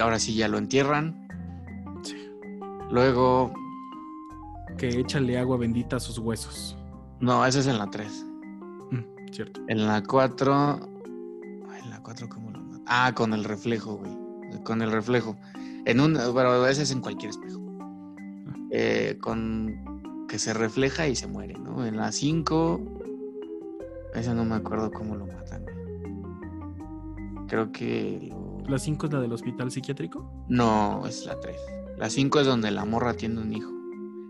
ahora 0.00 0.18
sí 0.18 0.34
ya 0.34 0.48
lo 0.48 0.58
entierran. 0.58 1.26
Luego. 2.90 3.52
Que 4.76 4.88
échale 5.00 5.38
agua 5.38 5.56
bendita 5.56 5.96
a 5.96 6.00
sus 6.00 6.18
huesos. 6.18 6.76
No, 7.20 7.46
ese 7.46 7.60
es 7.60 7.66
en 7.66 7.78
la 7.78 7.86
3. 7.86 8.26
Mm, 8.90 9.32
cierto. 9.32 9.60
En 9.68 9.86
la 9.86 10.02
4. 10.02 10.80
En 11.82 11.90
la 11.90 12.02
4, 12.02 12.28
¿cómo 12.28 12.50
lo 12.50 12.60
mata? 12.60 12.84
Ah, 12.86 13.12
con 13.14 13.32
el 13.32 13.44
reflejo, 13.44 13.96
güey. 13.96 14.12
Con 14.64 14.82
el 14.82 14.90
reflejo. 14.90 15.36
En 15.84 16.00
un. 16.00 16.14
Pero 16.14 16.66
ese 16.66 16.82
es 16.82 16.90
en 16.90 17.00
cualquier 17.00 17.30
espejo. 17.30 17.65
Ah. 18.76 18.78
Eh, 18.78 19.18
con. 19.20 20.26
Que 20.28 20.38
se 20.38 20.52
refleja 20.52 21.06
y 21.06 21.14
se 21.14 21.26
muere, 21.26 21.54
¿no? 21.54 21.86
En 21.86 21.96
la 21.96 22.12
5. 22.12 22.80
Esa 24.14 24.34
no 24.34 24.44
me 24.44 24.56
acuerdo 24.56 24.90
cómo 24.90 25.16
lo 25.16 25.26
matan. 25.26 25.64
Creo 27.48 27.72
que. 27.72 28.30
¿La 28.66 28.78
5 28.78 29.06
es 29.06 29.12
la 29.12 29.20
del 29.20 29.32
hospital 29.32 29.70
psiquiátrico? 29.70 30.28
No, 30.48 31.06
es 31.06 31.24
la 31.24 31.38
3. 31.38 31.56
La 31.96 32.10
5 32.10 32.40
es 32.40 32.46
donde 32.46 32.70
la 32.70 32.84
morra 32.84 33.14
tiene 33.14 33.40
un 33.40 33.52
hijo. 33.52 33.70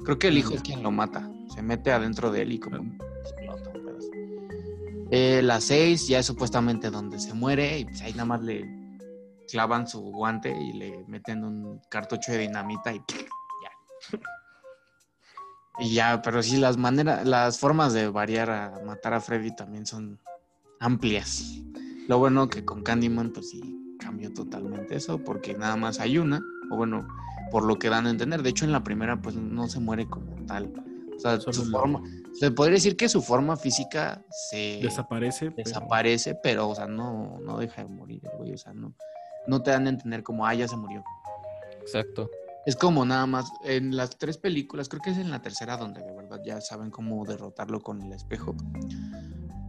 Creo 0.04 0.18
que 0.18 0.28
el 0.28 0.38
hijo 0.38 0.54
es 0.54 0.62
quien 0.62 0.82
lo 0.82 0.90
mata. 0.90 1.28
Se 1.54 1.62
mete 1.62 1.90
adentro 1.90 2.30
de 2.30 2.42
él 2.42 2.52
y 2.52 2.60
como 2.60 2.76
explota 2.76 3.70
un 3.74 3.84
pedazo. 3.84 4.10
Eh, 5.10 5.40
la 5.42 5.60
6 5.60 6.06
ya 6.06 6.18
es 6.18 6.26
supuestamente 6.26 6.90
donde 6.90 7.18
se 7.18 7.32
muere 7.32 7.78
y 7.78 7.84
pues 7.86 8.02
ahí 8.02 8.12
nada 8.12 8.26
más 8.26 8.42
le 8.42 8.68
clavan 9.48 9.88
su 9.88 10.00
guante 10.00 10.54
y 10.54 10.74
le 10.74 11.04
meten 11.06 11.44
un 11.44 11.80
cartucho 11.88 12.32
de 12.32 12.38
dinamita 12.38 12.92
y 12.92 12.98
ya. 14.12 14.18
Y 15.78 15.94
ya, 15.94 16.22
pero 16.22 16.42
sí, 16.42 16.56
las 16.56 16.76
maneras, 16.76 17.26
las 17.26 17.58
formas 17.58 17.92
de 17.92 18.08
variar 18.08 18.50
a 18.50 18.80
matar 18.84 19.14
a 19.14 19.20
Freddy 19.20 19.54
también 19.54 19.84
son 19.84 20.18
amplias. 20.80 21.60
Lo 22.08 22.18
bueno 22.18 22.48
que 22.48 22.64
con 22.64 22.82
Candyman, 22.82 23.32
pues 23.32 23.50
sí, 23.50 23.60
cambió 23.98 24.32
totalmente 24.32 24.96
eso, 24.96 25.18
porque 25.18 25.54
nada 25.54 25.76
más 25.76 26.00
hay 26.00 26.18
una, 26.18 26.40
o 26.70 26.76
bueno, 26.76 27.06
por 27.50 27.64
lo 27.64 27.78
que 27.78 27.90
dan 27.90 28.06
a 28.06 28.10
entender. 28.10 28.42
De 28.42 28.50
hecho, 28.50 28.64
en 28.64 28.72
la 28.72 28.82
primera, 28.82 29.20
pues 29.20 29.34
no 29.36 29.68
se 29.68 29.80
muere 29.80 30.08
como 30.08 30.34
tal. 30.46 30.72
O 31.14 31.18
sea, 31.18 31.40
su 31.40 31.64
forma, 31.70 32.02
se 32.34 32.50
podría 32.50 32.74
decir 32.74 32.96
que 32.96 33.08
su 33.08 33.22
forma 33.22 33.56
física 33.56 34.22
se 34.50 34.80
desaparece. 34.82 35.50
Desaparece, 35.50 36.34
pero, 36.42 36.68
o 36.68 36.74
sea, 36.74 36.86
no, 36.86 37.38
no 37.40 37.58
deja 37.58 37.82
de 37.82 37.88
morir, 37.88 38.22
güey. 38.38 38.52
O 38.52 38.58
sea, 38.58 38.72
no, 38.72 38.94
no 39.46 39.62
te 39.62 39.70
dan 39.70 39.86
a 39.86 39.90
entender 39.90 40.22
como, 40.22 40.46
ah, 40.46 40.54
ya 40.54 40.68
se 40.68 40.76
murió. 40.76 41.02
Exacto. 41.80 42.30
Es 42.66 42.76
como 42.76 43.04
nada 43.04 43.26
más, 43.26 43.52
en 43.64 43.96
las 43.96 44.18
tres 44.18 44.38
películas, 44.38 44.88
creo 44.88 45.00
que 45.00 45.10
es 45.10 45.18
en 45.18 45.30
la 45.30 45.40
tercera 45.40 45.76
donde 45.76 46.02
de 46.02 46.12
verdad 46.12 46.40
ya 46.44 46.60
saben 46.60 46.90
cómo 46.90 47.24
derrotarlo 47.24 47.80
con 47.80 48.02
el 48.02 48.12
espejo. 48.12 48.56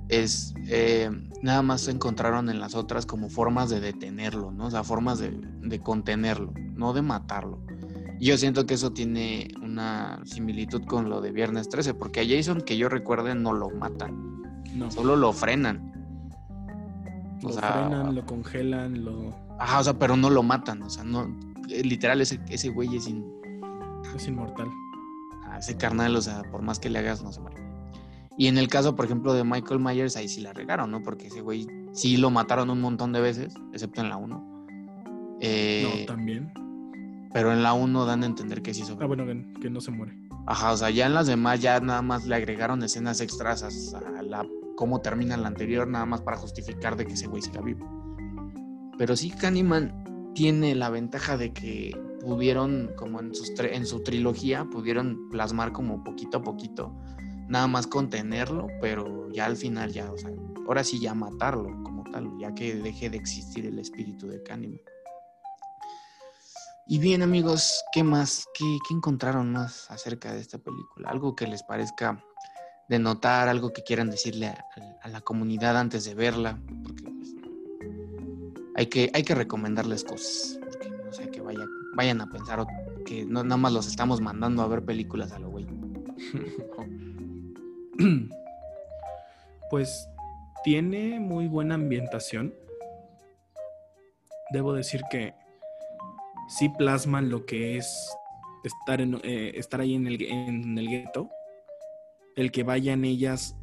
Es 0.09 0.53
eh, 0.67 1.09
nada 1.41 1.61
más 1.61 1.81
se 1.81 1.91
encontraron 1.91 2.49
en 2.49 2.59
las 2.59 2.73
otras 2.75 3.05
como 3.05 3.29
formas 3.29 3.69
de 3.69 3.81
detenerlo, 3.81 4.51
¿no? 4.51 4.65
O 4.65 4.71
sea, 4.71 4.83
formas 4.83 5.19
de, 5.19 5.31
de 5.61 5.79
contenerlo, 5.79 6.53
no 6.73 6.93
de 6.93 7.03
matarlo. 7.03 7.61
Yo 8.19 8.35
siento 8.37 8.65
que 8.65 8.73
eso 8.73 8.91
tiene 8.91 9.49
una 9.61 10.19
similitud 10.25 10.83
con 10.85 11.09
lo 11.09 11.21
de 11.21 11.31
Viernes 11.31 11.69
13, 11.69 11.93
porque 11.93 12.21
a 12.21 12.25
Jason, 12.27 12.61
que 12.61 12.77
yo 12.77 12.89
recuerde, 12.89 13.35
no 13.35 13.53
lo 13.53 13.69
matan. 13.69 14.41
No. 14.73 14.89
Solo 14.89 15.15
lo 15.15 15.33
frenan. 15.33 15.91
Lo 17.41 17.49
frenan, 17.49 18.15
lo 18.15 18.25
congelan, 18.25 19.05
lo. 19.05 19.35
Ajá, 19.59 19.79
o 19.79 19.83
sea, 19.83 19.99
pero 19.99 20.17
no 20.17 20.31
lo 20.31 20.41
matan. 20.41 20.81
O 20.81 20.89
sea, 20.89 21.03
no. 21.03 21.27
Eh, 21.69 21.83
literal, 21.83 22.21
ese, 22.21 22.39
ese 22.49 22.69
güey 22.69 22.95
es, 22.95 23.09
es 24.15 24.27
inmortal. 24.27 24.69
Ah, 25.45 25.57
ese 25.59 25.77
carnal, 25.77 26.15
o 26.15 26.21
sea, 26.21 26.43
por 26.43 26.61
más 26.61 26.79
que 26.79 26.89
le 26.89 26.99
hagas, 26.99 27.23
no 27.23 27.31
se 27.31 27.41
muere. 27.41 27.57
Y 28.37 28.47
en 28.47 28.57
el 28.57 28.67
caso, 28.67 28.95
por 28.95 29.05
ejemplo, 29.05 29.33
de 29.33 29.43
Michael 29.43 29.79
Myers, 29.79 30.15
ahí 30.15 30.27
sí 30.27 30.41
la 30.41 30.53
regaron, 30.53 30.91
¿no? 30.91 31.01
Porque 31.01 31.27
ese 31.27 31.41
güey 31.41 31.67
sí 31.91 32.17
lo 32.17 32.29
mataron 32.29 32.69
un 32.69 32.79
montón 32.79 33.11
de 33.11 33.19
veces, 33.19 33.55
excepto 33.73 34.01
en 34.01 34.09
la 34.09 34.17
1. 34.17 35.37
Eh, 35.41 35.99
no, 36.01 36.05
también. 36.05 36.51
Pero 37.33 37.51
en 37.51 37.63
la 37.63 37.73
1 37.73 38.05
dan 38.05 38.23
a 38.23 38.25
entender 38.27 38.61
que 38.61 38.75
sí 38.75 38.81
sobrevive. 38.81 39.21
Ah, 39.21 39.25
bueno, 39.25 39.59
que, 39.59 39.69
no 39.71 39.81
se 39.81 39.89
muere. 39.89 40.15
Ajá, 40.45 40.71
o 40.71 40.77
sea, 40.77 40.91
ya 40.91 41.07
en 41.07 41.15
las 41.15 41.25
demás 41.25 41.61
ya 41.61 41.79
nada 41.79 42.01
más 42.03 42.25
le 42.25 42.35
agregaron 42.35 42.81
escenas 42.83 43.19
extras 43.21 43.63
a, 43.63 44.21
la 44.21 44.45
cómo 44.75 45.01
termina 45.01 45.35
la 45.35 45.47
anterior, 45.47 45.87
nada 45.87 46.05
más 46.05 46.21
para 46.21 46.37
justificar 46.37 46.95
de 46.95 47.05
que 47.05 47.13
ese 47.13 47.27
güey 47.27 47.41
siga 47.41 47.61
vivo. 47.61 47.85
Pero 48.99 49.15
sí, 49.15 49.31
Candyman 49.31 50.16
tiene 50.37 50.75
la 50.75 50.91
ventaja 50.91 51.35
de 51.35 51.51
que 51.51 51.99
pudieron, 52.21 52.91
como 52.95 53.19
en, 53.19 53.33
sus 53.33 53.51
en 53.59 53.87
su 53.87 54.03
trilogía, 54.03 54.65
pudieron 54.65 55.29
plasmar 55.31 55.71
como 55.71 56.03
poquito 56.03 56.37
a 56.37 56.43
poquito 56.43 56.95
nada 57.47 57.65
más 57.65 57.87
contenerlo, 57.87 58.67
pero 58.79 59.31
ya 59.31 59.47
al 59.47 59.57
final 59.57 59.91
ya, 59.91 60.11
o 60.11 60.15
sea, 60.15 60.29
ahora 60.67 60.83
sí 60.83 60.99
ya 60.99 61.15
matarlo 61.15 61.71
como 61.81 62.03
tal, 62.11 62.29
ya 62.39 62.53
que 62.53 62.75
deje 62.75 63.09
de 63.09 63.17
existir 63.17 63.65
el 63.65 63.79
espíritu 63.79 64.27
de 64.27 64.43
Candyman. 64.43 64.79
Y 66.85 66.99
bien 66.99 67.23
amigos, 67.23 67.83
¿qué 67.91 68.03
más? 68.03 68.45
¿Qué, 68.53 68.77
encontraron 68.91 69.51
más 69.51 69.89
acerca 69.89 70.33
de 70.33 70.39
esta 70.39 70.59
película? 70.59 71.09
Algo 71.09 71.35
que 71.35 71.47
les 71.47 71.63
parezca 71.63 72.23
de 72.87 72.99
notar, 72.99 73.47
algo 73.47 73.73
que 73.73 73.81
quieran 73.81 74.11
decirle 74.11 74.49
a, 74.49 74.63
a 75.01 75.07
la 75.07 75.21
comunidad 75.21 75.77
antes 75.77 76.05
de 76.05 76.13
verla, 76.13 76.61
porque 76.83 77.16
hay, 78.77 78.85
que, 78.87 79.09
hay 79.13 79.23
que 79.23 79.35
recomendarles 79.35 80.03
cosas, 80.03 80.59
porque 80.63 80.89
no 80.89 81.11
sé, 81.11 81.29
que 81.29 81.41
vaya, 81.41 81.65
vayan 81.95 82.21
a 82.21 82.29
pensar 82.29 82.59
o- 82.59 82.67
que 83.05 83.25
no 83.25 83.43
nada 83.43 83.57
más 83.57 83.73
los 83.73 83.87
estamos 83.87 84.21
mandando 84.21 84.61
a 84.61 84.67
ver 84.67 84.83
películas 84.85 85.31
a 85.31 85.39
lo 85.39 85.49
güey. 85.49 85.67
Pues 89.69 90.09
tiene 90.63 91.19
muy 91.19 91.47
buena 91.47 91.75
ambientación. 91.75 92.53
Debo 94.53 94.73
decir 94.73 95.01
que 95.11 95.33
sí 96.47 96.69
plasman 96.69 97.29
lo 97.29 97.45
que 97.45 97.77
es 97.77 98.15
estar, 98.63 99.01
en, 99.01 99.15
eh, 99.23 99.51
estar 99.55 99.81
ahí 99.81 99.95
en 99.95 100.07
el, 100.07 100.21
en 100.21 100.77
el 100.77 100.87
gueto. 100.87 101.29
El 102.37 102.51
que 102.51 102.63
vayan 102.63 103.03
ellas 103.03 103.57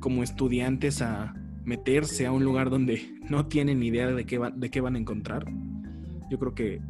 como 0.00 0.22
estudiantes 0.22 1.00
a 1.00 1.34
meterse 1.68 2.24
a 2.26 2.32
un 2.32 2.42
lugar 2.44 2.70
donde 2.70 3.14
no 3.28 3.46
tienen 3.46 3.82
idea 3.82 4.06
de 4.08 4.24
qué, 4.24 4.38
va- 4.38 4.50
de 4.50 4.70
qué 4.70 4.80
van 4.80 4.96
a 4.96 4.98
encontrar. 4.98 5.44
Yo 6.30 6.38
creo 6.38 6.54
que 6.54 6.80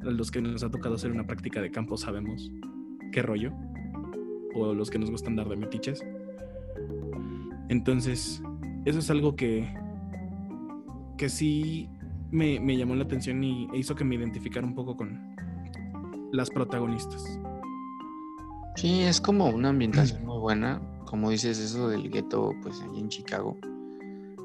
los 0.00 0.30
que 0.30 0.42
nos 0.42 0.62
ha 0.64 0.70
tocado 0.70 0.96
hacer 0.96 1.10
una 1.12 1.24
práctica 1.26 1.62
de 1.62 1.70
campo 1.70 1.96
sabemos 1.96 2.50
qué 3.12 3.22
rollo. 3.22 3.52
O 4.54 4.74
los 4.74 4.90
que 4.90 4.98
nos 4.98 5.10
gusta 5.10 5.28
andar 5.30 5.48
de 5.48 5.56
metiches. 5.56 6.04
Entonces, 7.68 8.42
eso 8.84 8.98
es 8.98 9.10
algo 9.10 9.34
que, 9.34 9.72
que 11.16 11.28
sí 11.28 11.88
me, 12.30 12.60
me 12.60 12.76
llamó 12.76 12.94
la 12.94 13.04
atención 13.04 13.42
y 13.42 13.68
e 13.72 13.78
hizo 13.78 13.94
que 13.94 14.04
me 14.04 14.14
identificara 14.16 14.66
un 14.66 14.74
poco 14.74 14.96
con 14.96 15.34
las 16.32 16.50
protagonistas. 16.50 17.24
Sí, 18.76 19.00
es 19.02 19.20
como 19.20 19.48
una 19.48 19.70
ambientación 19.70 20.24
muy 20.26 20.38
buena. 20.38 20.80
Como 21.06 21.30
dices, 21.30 21.58
eso 21.58 21.88
del 21.88 22.10
gueto, 22.10 22.52
pues 22.62 22.80
ahí 22.82 23.00
en 23.00 23.08
Chicago. 23.08 23.56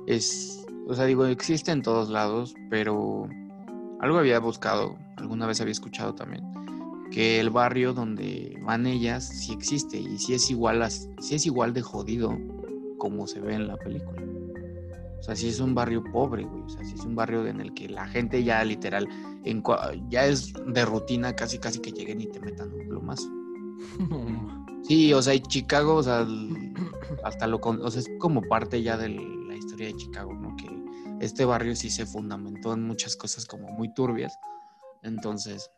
Es, 0.09 0.65
o 0.87 0.93
sea, 0.95 1.05
digo, 1.05 1.25
existe 1.27 1.71
en 1.71 1.81
todos 1.83 2.09
lados, 2.09 2.55
pero 2.69 3.29
algo 4.01 4.17
había 4.17 4.39
buscado, 4.39 4.97
alguna 5.17 5.45
vez 5.45 5.61
había 5.61 5.71
escuchado 5.71 6.15
también, 6.15 6.43
que 7.11 7.39
el 7.39 7.49
barrio 7.51 7.93
donde 7.93 8.57
van 8.63 8.87
ellas 8.87 9.27
sí 9.27 9.53
existe 9.53 9.99
y 9.99 10.17
sí 10.17 10.33
es 10.33 10.49
igual, 10.49 10.81
a- 10.81 10.89
sí 10.89 11.35
es 11.35 11.45
igual 11.45 11.73
de 11.73 11.81
jodido 11.83 12.37
como 12.97 13.27
se 13.27 13.39
ve 13.39 13.53
en 13.53 13.67
la 13.67 13.77
película. 13.77 14.21
O 15.19 15.21
sea, 15.21 15.35
sí 15.35 15.49
es 15.49 15.59
un 15.59 15.75
barrio 15.75 16.03
pobre, 16.11 16.43
güey. 16.43 16.63
O 16.63 16.69
sea, 16.69 16.83
sí 16.83 16.95
es 16.95 17.01
un 17.05 17.13
barrio 17.13 17.45
en 17.45 17.59
el 17.61 17.73
que 17.73 17.87
la 17.89 18.07
gente 18.07 18.43
ya 18.43 18.63
literal, 18.63 19.07
en 19.43 19.61
ya 20.09 20.25
es 20.25 20.53
de 20.65 20.85
rutina 20.85 21.35
casi 21.35 21.59
casi 21.59 21.79
que 21.79 21.91
lleguen 21.91 22.21
y 22.21 22.27
te 22.27 22.39
metan 22.39 22.71
un 22.73 22.87
plomazo. 22.87 23.29
Sí, 24.83 25.13
o 25.13 25.21
sea, 25.21 25.35
y 25.35 25.41
Chicago, 25.41 25.95
o 25.95 26.03
sea, 26.03 26.25
hasta 27.23 27.45
lo 27.47 27.59
con- 27.59 27.81
o 27.85 27.91
sea, 27.91 27.99
es 27.99 28.09
como 28.17 28.41
parte 28.41 28.81
ya 28.81 28.97
de 28.97 29.09
la 29.09 29.21
historia 29.59 29.87
de 29.87 29.95
Chicago, 29.95 30.33
¿no? 30.33 30.55
Que 30.55 30.67
este 31.25 31.45
barrio 31.45 31.75
sí 31.75 31.89
se 31.89 32.05
fundamentó 32.05 32.73
en 32.73 32.83
muchas 32.83 33.15
cosas 33.15 33.45
como 33.45 33.69
muy 33.69 33.93
turbias. 33.93 34.33
Entonces, 35.03 35.69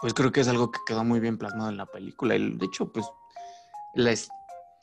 pues 0.00 0.14
creo 0.14 0.32
que 0.32 0.40
es 0.40 0.48
algo 0.48 0.70
que 0.70 0.78
quedó 0.86 1.04
muy 1.04 1.20
bien 1.20 1.38
plasmado 1.38 1.70
en 1.70 1.76
la 1.76 1.86
película. 1.86 2.36
Y 2.36 2.56
de 2.56 2.66
hecho, 2.66 2.92
pues, 2.92 3.06
les, 3.94 4.28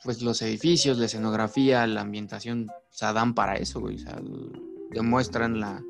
pues 0.04 0.22
los 0.22 0.42
edificios, 0.42 0.98
la 0.98 1.06
escenografía, 1.06 1.86
la 1.86 2.02
ambientación, 2.02 2.68
o 2.70 2.94
sea, 2.94 3.12
dan 3.12 3.34
para 3.34 3.56
eso, 3.56 3.80
güey. 3.80 3.96
O 3.96 3.98
sea, 3.98 4.20
demuestran 4.90 5.60
la 5.60 5.82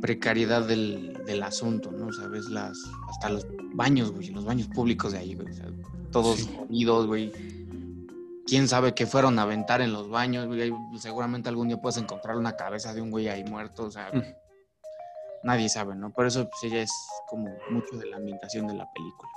precariedad 0.00 0.66
del, 0.66 1.22
del 1.26 1.42
asunto, 1.42 1.90
¿no? 1.90 2.06
O 2.08 2.12
sea, 2.12 2.26
ves 2.28 2.46
las, 2.48 2.78
hasta 3.08 3.28
los 3.30 3.46
baños, 3.74 4.12
güey, 4.12 4.30
los 4.30 4.44
baños 4.44 4.68
públicos 4.68 5.12
de 5.12 5.18
ahí, 5.18 5.34
güey. 5.34 5.48
O 5.48 5.52
sea, 5.54 5.66
todos 6.10 6.38
Sí. 6.38 6.50
jodidos, 6.56 7.06
güey. 7.06 7.32
Quién 8.50 8.68
sabe 8.68 8.94
qué 8.94 9.06
fueron 9.06 9.38
a 9.38 9.42
aventar 9.42 9.80
en 9.80 9.92
los 9.92 10.10
baños, 10.10 10.46
güey. 10.46 10.72
Seguramente 10.98 11.48
algún 11.48 11.68
día 11.68 11.80
puedes 11.80 11.96
encontrar 11.98 12.36
una 12.36 12.56
cabeza 12.56 12.92
de 12.92 13.00
un 13.00 13.10
güey 13.10 13.28
ahí 13.28 13.44
muerto, 13.44 13.84
o 13.84 13.90
sea, 13.90 14.10
Mm. 14.12 14.22
nadie 15.44 15.68
sabe, 15.68 15.94
¿no? 15.94 16.10
Por 16.12 16.26
eso, 16.26 16.48
pues 16.50 16.70
ella 16.72 16.82
es 16.82 16.92
como 17.28 17.48
mucho 17.70 17.96
de 17.96 18.06
la 18.06 18.16
ambientación 18.18 18.66
de 18.66 18.74
la 18.74 18.86
película. 18.92 19.30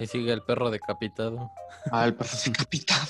Ahí 0.00 0.06
sigue 0.08 0.32
el 0.32 0.42
perro 0.42 0.70
decapitado. 0.70 1.50
Ah, 1.92 2.04
el 2.06 2.14
perro 2.14 2.30
decapitado. 2.66 3.06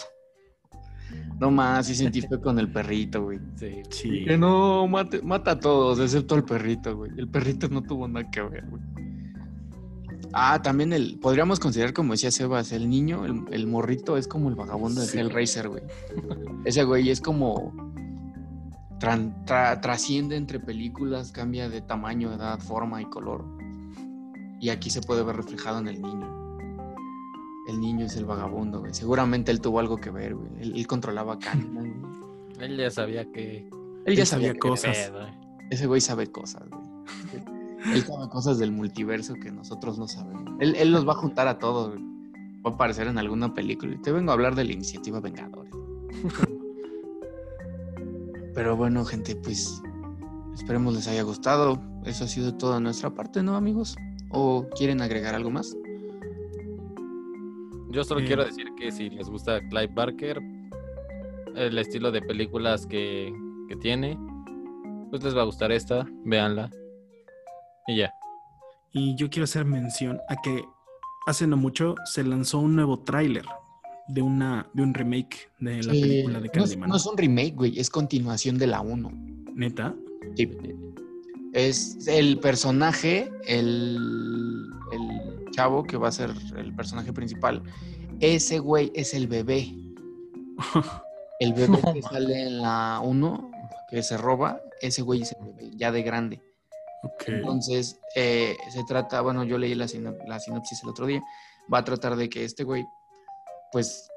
No 1.39 1.51
más, 1.51 1.87
sí 1.87 1.95
sentí 1.95 2.21
feo 2.21 2.41
con 2.41 2.59
el 2.59 2.71
perrito, 2.71 3.23
güey. 3.23 3.39
Sí. 3.57 3.83
Sí. 3.91 4.25
Que 4.27 4.37
no, 4.37 4.87
mate- 4.87 5.23
mata 5.23 5.53
a 5.53 5.59
todos, 5.61 6.01
excepto 6.01 6.35
al 6.35 6.45
perrito, 6.45 6.97
güey. 6.97 7.13
El 7.17 7.29
perrito 7.29 7.69
no 7.69 7.81
tuvo 7.83 8.07
nada 8.09 8.29
que 8.31 8.43
ver, 8.43 8.67
güey. 8.67 8.83
Ah, 10.33 10.61
también 10.63 10.93
el, 10.93 11.19
podríamos 11.19 11.59
considerar, 11.59 11.93
como 11.95 12.13
decía 12.13 12.31
Sebas, 12.31 12.73
el 12.73 12.89
niño, 12.89 13.25
el, 13.25 13.43
el 13.51 13.67
morrito 13.67 14.17
es 14.17 14.29
como 14.29 14.49
el 14.49 14.55
vagabundo 14.55 15.01
de 15.01 15.07
Sí. 15.07 15.19
Hellraiser, 15.19 15.69
güey. 15.69 15.83
Ese 16.65 16.85
güey 16.85 17.09
es 17.11 17.21
como 17.21 17.73
tran- 19.01 19.45
tra- 19.47 19.81
trasciende 19.81 20.37
entre 20.37 20.61
películas, 20.61 21.33
cambia 21.33 21.69
de 21.69 21.81
tamaño, 21.81 22.33
edad, 22.33 22.59
forma 22.59 23.01
y 23.01 23.07
color. 23.07 23.45
Y 24.61 24.71
aquí 24.71 24.91
se 24.91 25.01
puede 25.01 25.23
ver 25.23 25.37
reflejado 25.37 25.79
en 25.79 25.89
el 25.89 26.03
niño. 26.03 26.59
El 27.69 27.81
niño 27.81 28.07
es 28.07 28.17
el 28.17 28.25
vagabundo, 28.25 28.81
güey. 28.81 28.93
Seguramente 28.95 29.51
él 29.53 29.61
tuvo 29.61 29.79
algo 29.79 29.97
que 29.97 30.11
ver, 30.11 30.35
güey. 30.35 30.51
Él, 30.61 30.73
él 30.77 30.87
controlaba 30.87 31.39
Candyman. 31.39 32.03
Él 32.61 32.77
ya 32.77 32.91
sabía 32.91 33.31
que. 33.31 33.69
Él 34.05 34.17
ya 34.17 34.23
Él 34.23 34.27
sabía 34.27 34.49
sabía 34.49 34.61
cosas. 34.61 34.97
eh. 34.97 35.13
Ese 35.71 35.87
güey 35.87 36.01
sabe 36.01 36.27
cosas, 36.29 36.63
güey. 36.69 36.83
Él 37.87 38.03
sabe 38.03 38.29
cosas 38.29 38.59
del 38.59 38.73
multiverso 38.73 39.35
que 39.35 39.51
nosotros 39.53 39.99
no 39.99 40.09
sabemos. 40.09 40.45
Él, 40.61 40.75
él 40.77 40.91
los 40.93 41.07
va 41.07 41.13
a 41.13 41.17
juntar 41.17 41.47
a 41.49 41.59
todos, 41.59 41.91
güey. 41.91 42.03
Va 42.67 42.71
a 42.71 42.75
aparecer 42.75 43.07
en 43.07 43.19
alguna 43.19 43.55
película. 43.55 43.95
Y 43.95 43.99
te 43.99 44.11
vengo 44.13 44.31
a 44.31 44.35
hablar 44.35 44.55
de 44.55 44.65
la 44.65 44.73
iniciativa 44.73 45.21
Vengadores. 45.21 45.73
Pero 48.55 48.77
bueno, 48.77 49.05
gente, 49.05 49.37
pues 49.37 49.81
esperemos 50.55 50.95
les 50.95 51.07
haya 51.09 51.23
gustado. 51.23 51.81
Eso 52.05 52.25
ha 52.25 52.29
sido 52.29 52.55
todo 52.55 52.75
de 52.75 52.81
nuestra 52.81 53.11
parte, 53.11 53.43
¿no, 53.43 53.57
amigos? 53.57 53.97
¿O 54.31 54.67
quieren 54.77 55.01
agregar 55.01 55.35
algo 55.35 55.51
más? 55.51 55.77
Yo 57.91 58.05
solo 58.05 58.21
Eh. 58.21 58.25
quiero 58.27 58.45
decir 58.45 58.67
que 58.77 58.91
si 58.91 59.09
les 59.11 59.29
gusta 59.31 59.61
Clive 59.69 59.93
Barker, 59.95 60.41
el 61.55 61.79
estilo 61.79 62.11
de 62.11 62.21
películas 62.23 62.87
que, 62.87 63.33
que 63.69 63.77
tiene, 63.77 64.19
pues 65.11 65.23
les 65.23 65.37
va 65.37 65.43
a 65.43 65.45
gustar 65.45 65.73
esta, 65.73 66.07
véanla. 66.25 66.71
Y 67.89 67.97
ya. 67.97 68.13
Y 68.93 69.17
yo 69.17 69.29
quiero 69.31 69.45
hacer 69.45 69.65
mención 69.65 70.21
a 70.29 70.37
que 70.37 70.65
hace 71.27 71.47
no 71.47 71.57
mucho 71.57 71.95
se 72.05 72.23
lanzó 72.23 72.59
un 72.61 72.77
nuevo 72.77 73.01
tráiler 73.01 73.45
de 74.09 74.23
una 74.23 74.67
de 74.73 74.83
un 74.83 74.95
remake 74.95 75.51
de 75.59 75.83
la 75.83 75.93
Sí, 75.93 76.01
película 76.01 76.41
de 76.41 76.49
Candyman. 76.51 76.89
no 76.89 76.97
es 76.97 77.05
un 77.07 77.17
remake, 77.19 77.55
güey. 77.55 77.79
Es 77.79 77.91
continuación 77.91 78.57
de 78.59 78.67
la 78.69 78.81
1. 78.81 79.11
Neta. 79.55 79.95
Sí. 80.37 80.51
Es 81.53 82.07
el 82.07 82.39
personaje, 82.41 83.31
el, 83.47 84.71
el 84.93 85.51
chavo 85.51 85.83
que 85.85 85.97
va 85.97 86.09
a 86.09 86.13
ser 86.13 86.31
el 86.57 86.75
personaje 86.75 87.13
principal. 87.13 87.63
Ese 88.21 88.59
güey 88.59 88.93
es 88.95 89.15
el 89.15 89.27
bebé. 89.27 89.75
El 91.41 91.53
bebé 91.53 91.79
que 91.95 92.03
sale 92.03 92.43
en 92.49 92.61
la 92.63 93.01
1, 93.05 93.51
que 93.89 94.03
se 94.03 94.17
roba, 94.17 94.61
ese 94.81 95.03
güey 95.03 95.23
es 95.23 95.31
el 95.39 95.47
bebé, 95.47 95.71
ya 95.77 95.93
de 95.93 96.03
grande. 96.03 96.43
Ok. 97.03 97.23
Entonces, 97.29 97.99
eh, 98.17 98.57
se 98.71 98.85
trata, 98.85 99.21
bueno, 99.21 99.45
yo 99.45 99.59
leí 99.59 99.75
la, 99.75 99.89
sino- 99.89 100.15
la 100.27 100.39
sinopsis 100.41 100.83
el 100.83 100.89
otro 100.91 101.07
día, 101.07 101.23
va 101.73 101.79
a 101.79 101.85
tratar 101.85 102.17
de 102.17 102.29
que 102.29 102.45
este 102.45 102.65
güey, 102.65 102.85
pues, 103.73 104.09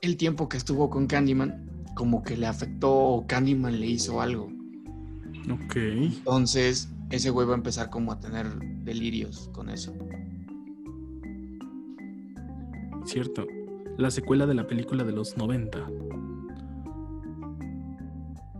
el 0.00 0.16
tiempo 0.16 0.48
que 0.48 0.56
estuvo 0.56 0.90
con 0.90 1.06
Candyman, 1.06 1.84
como 1.94 2.22
que 2.22 2.36
le 2.36 2.46
afectó 2.46 2.92
o 2.92 3.26
Candyman 3.26 3.78
le 3.78 3.86
hizo 3.86 4.20
algo. 4.20 4.48
Ok. 5.50 5.76
Entonces, 5.76 6.88
ese 7.10 7.30
güey 7.30 7.46
va 7.46 7.52
a 7.54 7.56
empezar 7.58 7.90
como 7.90 8.12
a 8.12 8.18
tener 8.18 8.46
delirios 8.84 9.48
con 9.52 9.68
eso. 9.68 9.92
Cierto. 13.04 13.46
La 13.98 14.10
secuela 14.10 14.46
de 14.46 14.54
la 14.54 14.66
película 14.66 15.04
de 15.04 15.12
los 15.12 15.36
90. 15.36 15.78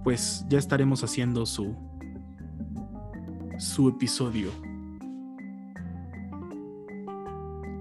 Pues 0.04 0.44
ya 0.48 0.58
estaremos 0.58 1.04
haciendo 1.04 1.46
su 1.46 1.74
su 3.58 3.88
episodio. 3.88 4.50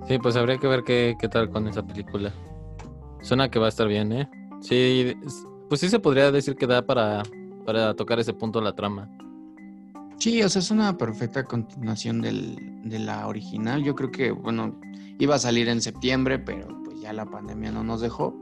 Sí, 0.07 0.17
pues 0.19 0.35
habría 0.35 0.57
que 0.57 0.67
ver 0.67 0.83
qué, 0.83 1.15
qué 1.19 1.29
tal 1.29 1.49
con 1.49 1.67
esa 1.67 1.85
película. 1.85 2.33
Suena 3.21 3.49
que 3.49 3.59
va 3.59 3.67
a 3.67 3.69
estar 3.69 3.87
bien, 3.87 4.11
¿eh? 4.11 4.29
Sí, 4.61 5.15
es- 5.25 5.45
pues 5.69 5.79
sí 5.79 5.89
se 5.89 5.99
podría 5.99 6.31
decir 6.31 6.55
que 6.55 6.67
da 6.67 6.85
para, 6.85 7.23
para 7.65 7.93
tocar 7.95 8.19
ese 8.19 8.33
punto 8.33 8.59
de 8.59 8.65
la 8.65 8.73
trama. 8.75 9.09
Sí, 10.17 10.41
o 10.43 10.49
sea, 10.49 10.59
es 10.59 10.69
una 10.69 10.97
perfecta 10.97 11.45
continuación 11.45 12.21
del- 12.21 12.57
de 12.83 12.99
la 12.99 13.27
original. 13.27 13.83
Yo 13.83 13.95
creo 13.95 14.11
que, 14.11 14.31
bueno, 14.31 14.75
iba 15.19 15.35
a 15.35 15.39
salir 15.39 15.69
en 15.69 15.81
septiembre, 15.81 16.39
pero 16.39 16.67
pues 16.83 16.99
ya 16.99 17.13
la 17.13 17.25
pandemia 17.25 17.71
no 17.71 17.83
nos 17.83 18.01
dejó. 18.01 18.35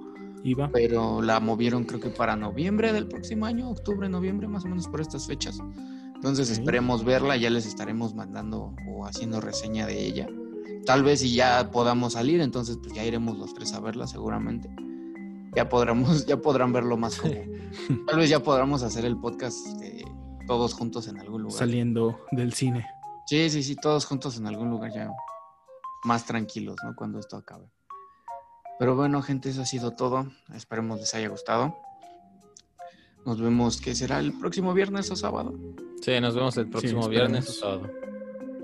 Iba. 0.43 0.69
Pero 0.73 1.21
la 1.21 1.39
movieron 1.41 1.83
creo 1.83 1.99
que 1.99 2.09
para 2.09 2.35
noviembre 2.35 2.93
del 2.93 3.07
próximo 3.07 3.45
año, 3.45 3.69
octubre, 3.69 4.07
noviembre, 4.09 4.47
más 4.47 4.63
o 4.65 4.69
menos 4.69 4.87
por 4.87 5.01
estas 5.01 5.27
fechas. 5.27 5.59
Entonces 6.19 6.49
esperemos 6.49 7.05
verla, 7.05 7.37
ya 7.37 7.49
les 7.49 7.65
estaremos 7.65 8.13
mandando 8.13 8.75
o 8.89 9.05
haciendo 9.05 9.39
reseña 9.39 9.87
de 9.87 10.05
ella. 10.05 10.27
Tal 10.85 11.01
vez 11.01 11.21
si 11.21 11.33
ya 11.33 11.71
podamos 11.71 12.13
salir, 12.13 12.41
entonces 12.41 12.77
pues 12.77 12.91
ya 12.91 13.05
iremos 13.05 13.37
los 13.37 13.53
tres 13.53 13.71
a 13.71 13.79
verla 13.79 14.05
seguramente. 14.05 14.69
Ya 15.55 15.69
podremos, 15.69 16.25
ya 16.27 16.35
podrán 16.35 16.73
verlo 16.73 16.97
más 16.97 17.15
como. 17.15 17.35
Tal 18.07 18.17
vez 18.17 18.29
ya 18.29 18.43
podamos 18.43 18.83
hacer 18.83 19.05
el 19.05 19.15
podcast 19.17 19.65
eh, 19.81 20.03
todos 20.45 20.73
juntos 20.73 21.07
en 21.07 21.19
algún 21.19 21.43
lugar. 21.43 21.57
Saliendo 21.57 22.19
del 22.31 22.51
cine. 22.51 22.85
Sí, 23.25 23.49
sí, 23.49 23.63
sí, 23.63 23.77
todos 23.77 24.05
juntos 24.05 24.37
en 24.37 24.45
algún 24.45 24.69
lugar 24.69 24.91
ya 24.93 25.09
más 26.03 26.25
tranquilos, 26.25 26.75
¿no? 26.83 26.97
Cuando 26.97 27.19
esto 27.19 27.37
acabe. 27.37 27.71
Pero 28.77 28.97
bueno, 28.97 29.21
gente, 29.21 29.49
eso 29.49 29.61
ha 29.61 29.65
sido 29.65 29.91
todo. 29.91 30.29
Esperemos 30.53 30.99
les 30.99 31.15
haya 31.15 31.29
gustado. 31.29 31.77
Nos 33.29 33.39
vemos, 33.39 33.79
¿qué 33.79 33.93
será? 33.93 34.17
¿El 34.17 34.33
próximo 34.33 34.73
viernes 34.73 35.11
o 35.11 35.15
sábado? 35.15 35.53
Sí, 36.01 36.19
nos 36.19 36.33
vemos 36.33 36.57
el 36.57 36.67
próximo 36.67 37.07
viernes 37.07 37.47
o 37.47 37.53
sábado. 37.53 37.91